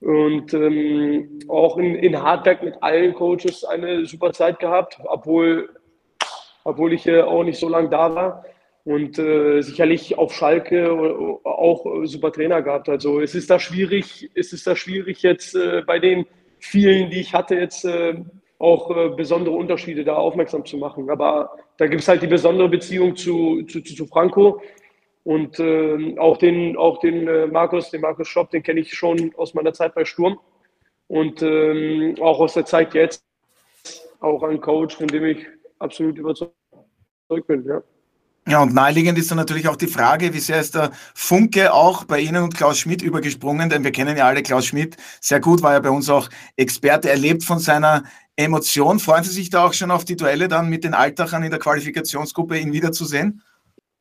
[0.00, 5.68] Und ähm, auch in, in Hartberg mit allen Coaches eine super Zeit gehabt, obwohl
[6.64, 8.44] obwohl ich äh, auch nicht so lange da war.
[8.84, 10.90] Und äh, sicherlich auf Schalke
[11.44, 12.90] auch super Trainer gehabt.
[12.90, 16.26] Also es ist da schwierig, es ist da schwierig jetzt äh, bei den
[16.58, 18.16] vielen, die ich hatte, jetzt äh,
[18.58, 21.08] auch äh, besondere Unterschiede da aufmerksam zu machen.
[21.08, 24.60] Aber da gibt es halt die besondere Beziehung zu, zu, zu Franco.
[25.24, 29.32] Und äh, auch den, auch den äh, Markus, den Markus Schopp, den kenne ich schon
[29.36, 30.38] aus meiner Zeit bei Sturm.
[31.08, 33.24] Und ähm, auch aus der Zeit jetzt,
[34.20, 35.46] auch ein Coach, von dem ich
[35.78, 36.54] absolut überzeugt
[37.46, 37.64] bin.
[37.66, 37.82] Ja.
[38.46, 42.04] Ja, und naheliegend ist dann natürlich auch die Frage, wie sehr ist der Funke auch
[42.04, 45.62] bei Ihnen und Klaus Schmidt übergesprungen, denn wir kennen ja alle Klaus Schmidt sehr gut,
[45.62, 48.02] war ja bei uns auch Experte, erlebt von seiner
[48.36, 48.98] Emotion.
[48.98, 51.58] Freuen Sie sich da auch schon auf die Duelle dann mit den Altachern in der
[51.58, 53.42] Qualifikationsgruppe, ihn wiederzusehen?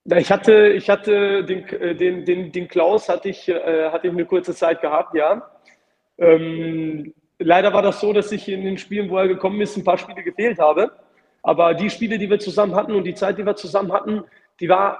[0.04, 4.14] Ich hatte, ich hatte den, äh, den, den, den Klaus hatte ich, äh, hatte ich
[4.14, 5.50] eine kurze Zeit gehabt, ja.
[6.18, 9.86] Ähm, leider war das so, dass ich in den Spielen, wo er gekommen ist, ein
[9.86, 10.92] paar Spiele gefehlt habe.
[11.44, 14.24] Aber die Spiele, die wir zusammen hatten und die Zeit, die wir zusammen hatten,
[14.60, 14.98] die war,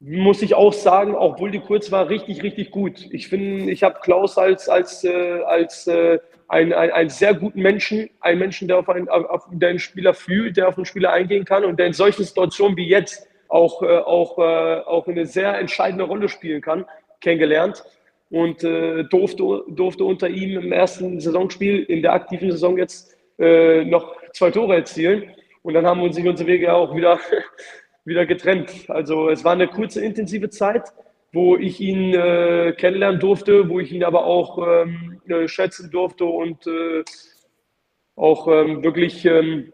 [0.00, 3.06] muss ich auch sagen, obwohl die kurz war, richtig, richtig gut.
[3.10, 7.60] Ich finde, ich habe Klaus als, als, äh, als äh, einen, ein, einen sehr guten
[7.60, 11.12] Menschen, einen Menschen, der auf, einen, auf der einen Spieler fühlt, der auf einen Spieler
[11.12, 15.26] eingehen kann und der in solchen Situationen wie jetzt auch, äh, auch, äh, auch eine
[15.26, 16.86] sehr entscheidende Rolle spielen kann,
[17.20, 17.84] kennengelernt.
[18.30, 23.84] und äh, durfte, durfte unter ihm im ersten Saisonspiel in der aktiven Saison jetzt äh,
[23.84, 25.32] noch zwei Tore erzielen.
[25.62, 27.18] Und dann haben sich unsere Wege auch wieder,
[28.04, 28.88] wieder getrennt.
[28.88, 30.92] Also es war eine kurze, intensive Zeit,
[31.32, 36.24] wo ich ihn äh, kennenlernen durfte, wo ich ihn aber auch ähm, äh, schätzen durfte
[36.24, 37.04] und äh,
[38.16, 39.72] auch ähm, wirklich ähm,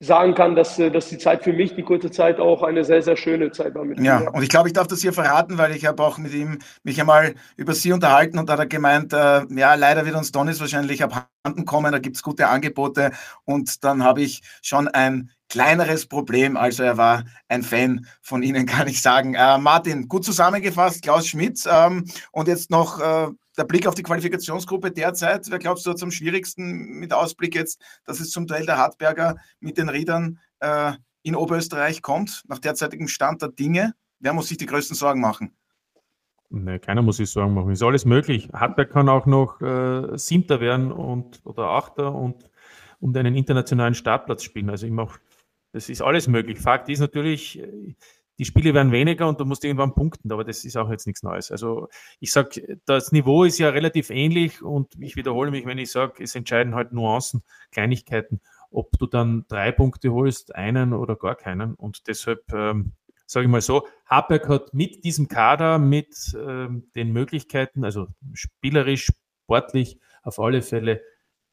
[0.00, 3.02] sagen kann, dass, äh, dass die Zeit für mich, die kurze Zeit, auch eine sehr,
[3.02, 4.00] sehr schöne Zeit war mit.
[4.00, 6.58] Ja, und ich glaube, ich darf das hier verraten, weil ich habe auch mit ihm
[6.82, 10.32] mich einmal über sie unterhalten und da hat er gemeint, äh, ja, leider wird uns
[10.32, 13.12] Donis wahrscheinlich abhanden kommen, da gibt es gute Angebote
[13.44, 16.56] und dann habe ich schon ein kleineres Problem.
[16.56, 19.34] Also er war ein Fan von Ihnen, kann ich sagen.
[19.34, 21.64] Äh, Martin, gut zusammengefasst, Klaus Schmidt.
[21.70, 25.46] Ähm, und jetzt noch äh, der Blick auf die Qualifikationsgruppe derzeit.
[25.50, 29.36] Wer glaubst du hat am schwierigsten mit Ausblick jetzt, dass es zum Teil der Hartberger
[29.60, 30.92] mit den Riedern äh,
[31.22, 33.94] in Oberösterreich kommt, nach derzeitigem Stand der Dinge?
[34.18, 35.56] Wer muss sich die größten Sorgen machen?
[36.50, 37.70] Nee, keiner muss sich Sorgen machen.
[37.70, 38.48] Ist alles möglich.
[38.52, 42.50] Hartberg kann auch noch äh, Siebter werden und, oder Achter und
[43.00, 44.70] um einen internationalen Startplatz spielen.
[44.70, 45.18] Also ich mache
[45.74, 46.60] das ist alles möglich.
[46.60, 47.60] Fakt ist natürlich,
[48.38, 51.22] die Spiele werden weniger und du musst irgendwann punkten, aber das ist auch jetzt nichts
[51.22, 51.50] Neues.
[51.50, 51.88] Also
[52.20, 56.22] ich sage, das Niveau ist ja relativ ähnlich und ich wiederhole mich, wenn ich sage,
[56.22, 61.74] es entscheiden halt Nuancen, Kleinigkeiten, ob du dann drei Punkte holst, einen oder gar keinen.
[61.74, 62.92] Und deshalb ähm,
[63.26, 69.10] sage ich mal so, Hartberg hat mit diesem Kader, mit ähm, den Möglichkeiten, also spielerisch,
[69.44, 71.02] sportlich, auf alle Fälle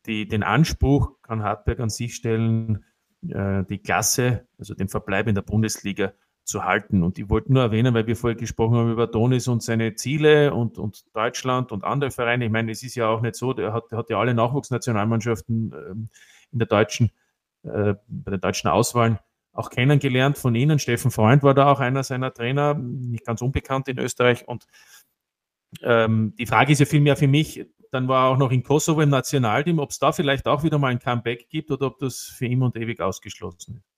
[0.06, 2.86] die, den Anspruch kann Hartberg an sich stellen,
[3.28, 6.14] äh, die Klasse, also den Verbleib in der Bundesliga
[6.52, 7.04] zu halten.
[7.04, 10.54] Und ich wollte nur erwähnen, weil wir vorher gesprochen haben über Donis und seine Ziele
[10.54, 12.46] und, und Deutschland und andere Vereine.
[12.46, 15.74] Ich meine, es ist ja auch nicht so, der hat, der hat ja alle Nachwuchsnationalmannschaften
[15.74, 16.10] ähm,
[16.52, 17.12] in der deutschen,
[17.64, 19.18] äh, bei den deutschen Auswahlen
[19.54, 20.80] auch kennengelernt von Ihnen.
[20.80, 24.48] Steffen Freund war da auch einer seiner Trainer, nicht ganz unbekannt in Österreich.
[24.48, 24.66] Und
[25.82, 29.02] ähm, die Frage ist ja vielmehr für mich, dann war er auch noch in Kosovo
[29.02, 32.34] im Nationalteam, ob es da vielleicht auch wieder mal ein Comeback gibt oder ob das
[32.38, 33.91] für immer und ewig ausgeschlossen ist.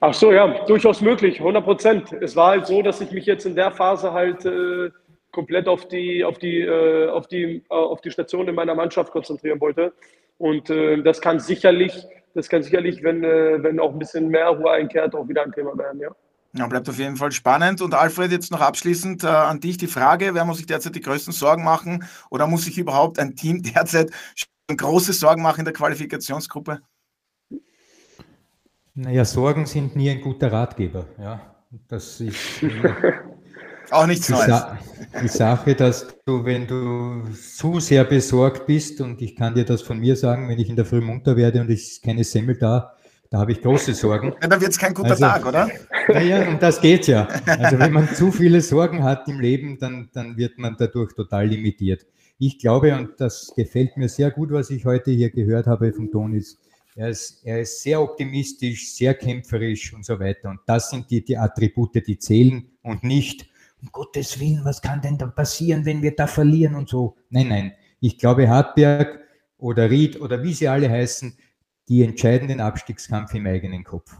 [0.00, 2.12] Ach so, ja, durchaus möglich, 100 Prozent.
[2.12, 4.90] Es war halt so, dass ich mich jetzt in der Phase halt äh,
[5.32, 9.10] komplett auf die, auf, die, äh, auf, die, äh, auf die Station in meiner Mannschaft
[9.12, 9.92] konzentrieren wollte.
[10.38, 14.48] Und äh, das kann sicherlich, das kann sicherlich, wenn, äh, wenn auch ein bisschen mehr
[14.48, 16.10] Ruhe einkehrt, auch wieder ein Thema werden, ja.
[16.54, 17.82] Ja, bleibt auf jeden Fall spannend.
[17.82, 21.00] Und Alfred, jetzt noch abschließend äh, an dich die Frage, wer muss sich derzeit die
[21.00, 24.10] größten Sorgen machen oder muss sich überhaupt ein Team derzeit
[24.74, 26.80] große Sorgen machen in der Qualifikationsgruppe?
[29.00, 31.06] Naja, Sorgen sind nie ein guter Ratgeber.
[31.20, 31.40] Ja,
[31.86, 32.36] das ist
[33.92, 34.46] auch nichts die Neues.
[34.48, 34.78] Sa
[35.22, 39.82] die Sache, dass du, wenn du zu sehr besorgt bist, und ich kann dir das
[39.82, 42.56] von mir sagen, wenn ich in der Früh munter werde und es ist keine Semmel
[42.56, 42.92] da,
[43.30, 44.34] da habe ich große Sorgen.
[44.42, 45.68] Ja, dann wird es kein guter also, Tag, oder?
[46.08, 47.28] Naja, und das geht ja.
[47.46, 51.46] Also wenn man zu viele Sorgen hat im Leben, dann, dann wird man dadurch total
[51.46, 52.04] limitiert.
[52.40, 56.10] Ich glaube, und das gefällt mir sehr gut, was ich heute hier gehört habe von
[56.10, 56.58] Tonis,
[56.98, 60.50] er ist, er ist sehr optimistisch, sehr kämpferisch und so weiter.
[60.50, 63.48] Und das sind die, die Attribute, die zählen und nicht,
[63.80, 67.16] um Gottes Willen, was kann denn da passieren, wenn wir da verlieren und so.
[67.30, 67.72] Nein, nein.
[68.00, 69.20] Ich glaube, Hartberg
[69.58, 71.38] oder Ried oder wie sie alle heißen,
[71.88, 74.16] die entscheiden den Abstiegskampf im eigenen Kopf.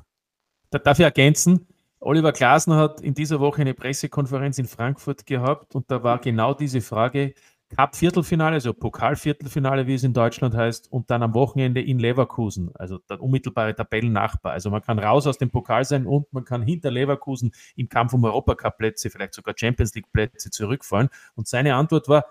[0.71, 1.67] Da darf ich ergänzen,
[1.99, 6.55] Oliver Glasner hat in dieser Woche eine Pressekonferenz in Frankfurt gehabt und da war genau
[6.55, 7.35] diese Frage,
[7.77, 12.99] Cup-Viertelfinale, also Pokal-Viertelfinale, wie es in Deutschland heißt, und dann am Wochenende in Leverkusen, also
[12.99, 14.53] der unmittelbare Tabellennachbar.
[14.53, 18.15] Also man kann raus aus dem Pokal sein und man kann hinter Leverkusen im Kampf
[18.15, 21.11] um Europacup-Plätze, vielleicht sogar Champions League-Plätze zurückfallen.
[21.35, 22.25] Und seine Antwort war,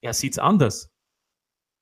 [0.00, 0.90] er sieht es anders.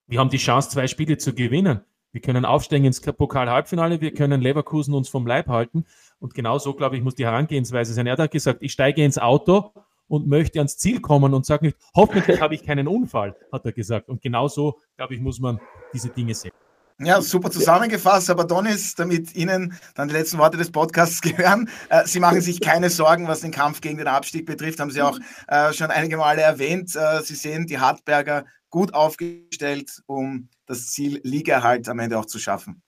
[0.07, 1.81] Wir haben die Chance, zwei Spiele zu gewinnen.
[2.13, 5.85] Wir können aufsteigen ins Pokal-Halbfinale, wir können Leverkusen uns vom Leib halten.
[6.19, 8.07] Und genau so, glaube ich, muss die Herangehensweise sein.
[8.07, 9.73] Er hat gesagt, ich steige ins Auto
[10.11, 13.73] und möchte ans Ziel kommen und sage nicht, hoffentlich habe ich keinen Unfall, hat er
[13.73, 14.09] gesagt.
[14.09, 15.61] Und genau so, glaube ich, muss man
[15.95, 16.53] diese Dinge sehen.
[16.99, 18.29] Ja, super zusammengefasst.
[18.29, 21.71] Aber Donis, damit Ihnen dann die letzten Worte des Podcasts gehören.
[21.89, 25.01] Äh, Sie machen sich keine Sorgen, was den Kampf gegen den Abstieg betrifft, haben Sie
[25.01, 26.95] auch äh, schon einige Male erwähnt.
[26.97, 32.39] Äh, Sie sehen die Hartberger gut aufgestellt, um das Ziel Ligaerhalt am Ende auch zu
[32.39, 32.83] schaffen?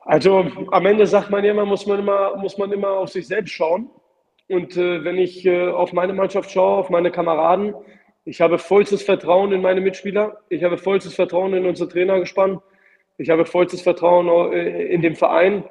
[0.00, 0.38] Also
[0.72, 3.90] am Ende sagt man immer, muss man immer, muss man immer auf sich selbst schauen.
[4.50, 7.72] Und äh, wenn ich äh, auf meine Mannschaft schaue, auf meine Kameraden,
[8.24, 10.40] ich habe vollstes Vertrauen in meine Mitspieler.
[10.48, 12.60] Ich habe vollstes Vertrauen in unser Trainergespann.
[13.16, 15.62] Ich habe vollstes Vertrauen äh, in den Verein,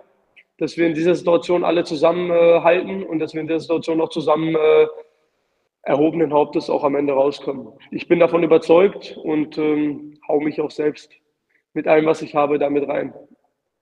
[0.59, 4.55] dass wir in dieser Situation alle zusammenhalten und dass wir in dieser Situation noch zusammen
[4.55, 4.87] äh,
[5.81, 7.67] erhobenen Hauptes auch am Ende rauskommen.
[7.91, 11.11] Ich bin davon überzeugt und ähm, hau mich auch selbst
[11.73, 13.13] mit allem, was ich habe, damit rein.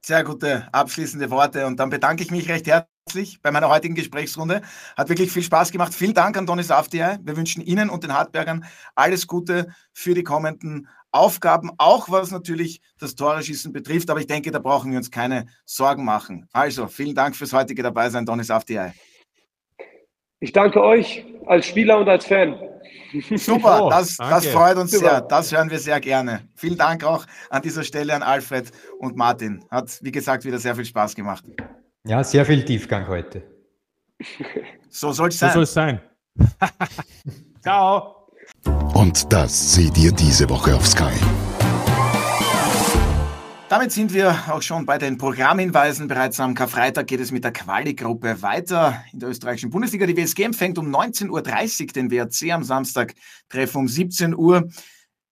[0.01, 3.95] Sehr gute abschließende Worte und dann bedanke ich mich recht herzlich herzlich bei meiner heutigen
[3.95, 4.61] Gesprächsrunde.
[4.97, 5.93] Hat wirklich viel Spaß gemacht.
[5.93, 7.19] Vielen Dank an Donis Afdiay.
[7.23, 12.81] Wir wünschen Ihnen und den Hartbergern alles Gute für die kommenden Aufgaben, auch was natürlich
[12.99, 14.09] das Toreschießen betrifft.
[14.09, 16.49] Aber ich denke, da brauchen wir uns keine Sorgen machen.
[16.51, 18.91] Also, vielen Dank fürs heutige Dabeisein, Donis Afdiay.
[20.41, 22.59] Ich danke euch als Spieler und als Fan.
[23.37, 25.09] Super, oh, das, das freut uns Super.
[25.09, 25.21] sehr.
[25.21, 26.41] Das hören wir sehr gerne.
[26.55, 29.63] Vielen Dank auch an dieser Stelle an Alfred und Martin.
[29.71, 31.45] Hat, wie gesagt, wieder sehr viel Spaß gemacht.
[32.07, 33.43] Ja, sehr viel Tiefgang heute.
[34.89, 35.49] So soll es sein.
[35.49, 35.99] So soll es sein.
[37.61, 38.29] Ciao.
[38.93, 41.11] Und das seht ihr diese Woche auf Sky.
[43.67, 46.07] Damit sind wir auch schon bei den Programmhinweisen.
[46.07, 49.03] Bereits am Karfreitag geht es mit der Quali-Gruppe weiter.
[49.11, 51.29] In der österreichischen Bundesliga, die WSG empfängt um 19.30
[51.81, 53.15] Uhr den WRC am Samstag,
[53.49, 54.69] treffen um 17 Uhr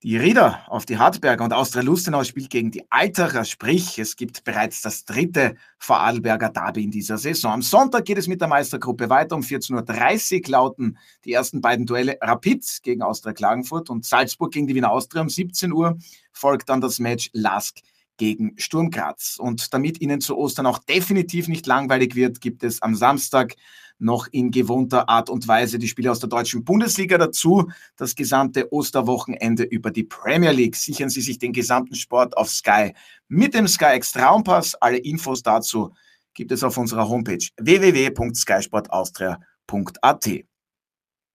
[0.05, 4.43] die Rieder auf die Hartberger und Austria Lustenau spielt gegen die Alterer, sprich, es gibt
[4.43, 7.53] bereits das dritte Vorarlberger Derby in dieser Saison.
[7.53, 9.35] Am Sonntag geht es mit der Meistergruppe weiter.
[9.35, 14.67] Um 14.30 Uhr lauten die ersten beiden Duelle Rapid gegen Austria Klagenfurt und Salzburg gegen
[14.67, 15.23] die Wiener Austria.
[15.23, 15.97] Um 17 Uhr
[16.31, 17.79] folgt dann das Match Lask
[18.17, 19.37] gegen Sturm Graz.
[19.39, 23.55] Und damit Ihnen zu Ostern auch definitiv nicht langweilig wird, gibt es am Samstag
[23.97, 27.71] noch in gewohnter Art und Weise die Spiele aus der deutschen Bundesliga dazu.
[27.95, 30.75] Das gesamte Osterwochenende über die Premier League.
[30.75, 32.93] Sichern Sie sich den gesamten Sport auf Sky
[33.27, 34.75] mit dem Sky X Traumpass.
[34.75, 35.93] Alle Infos dazu
[36.33, 40.45] gibt es auf unserer Homepage www.skysportaustria.at.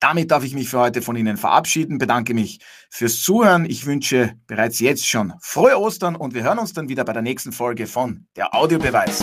[0.00, 3.66] Damit darf ich mich für heute von Ihnen verabschieden, bedanke mich fürs Zuhören.
[3.66, 7.20] Ich wünsche bereits jetzt schon frohe Ostern und wir hören uns dann wieder bei der
[7.20, 9.22] nächsten Folge von Der Audiobeweis.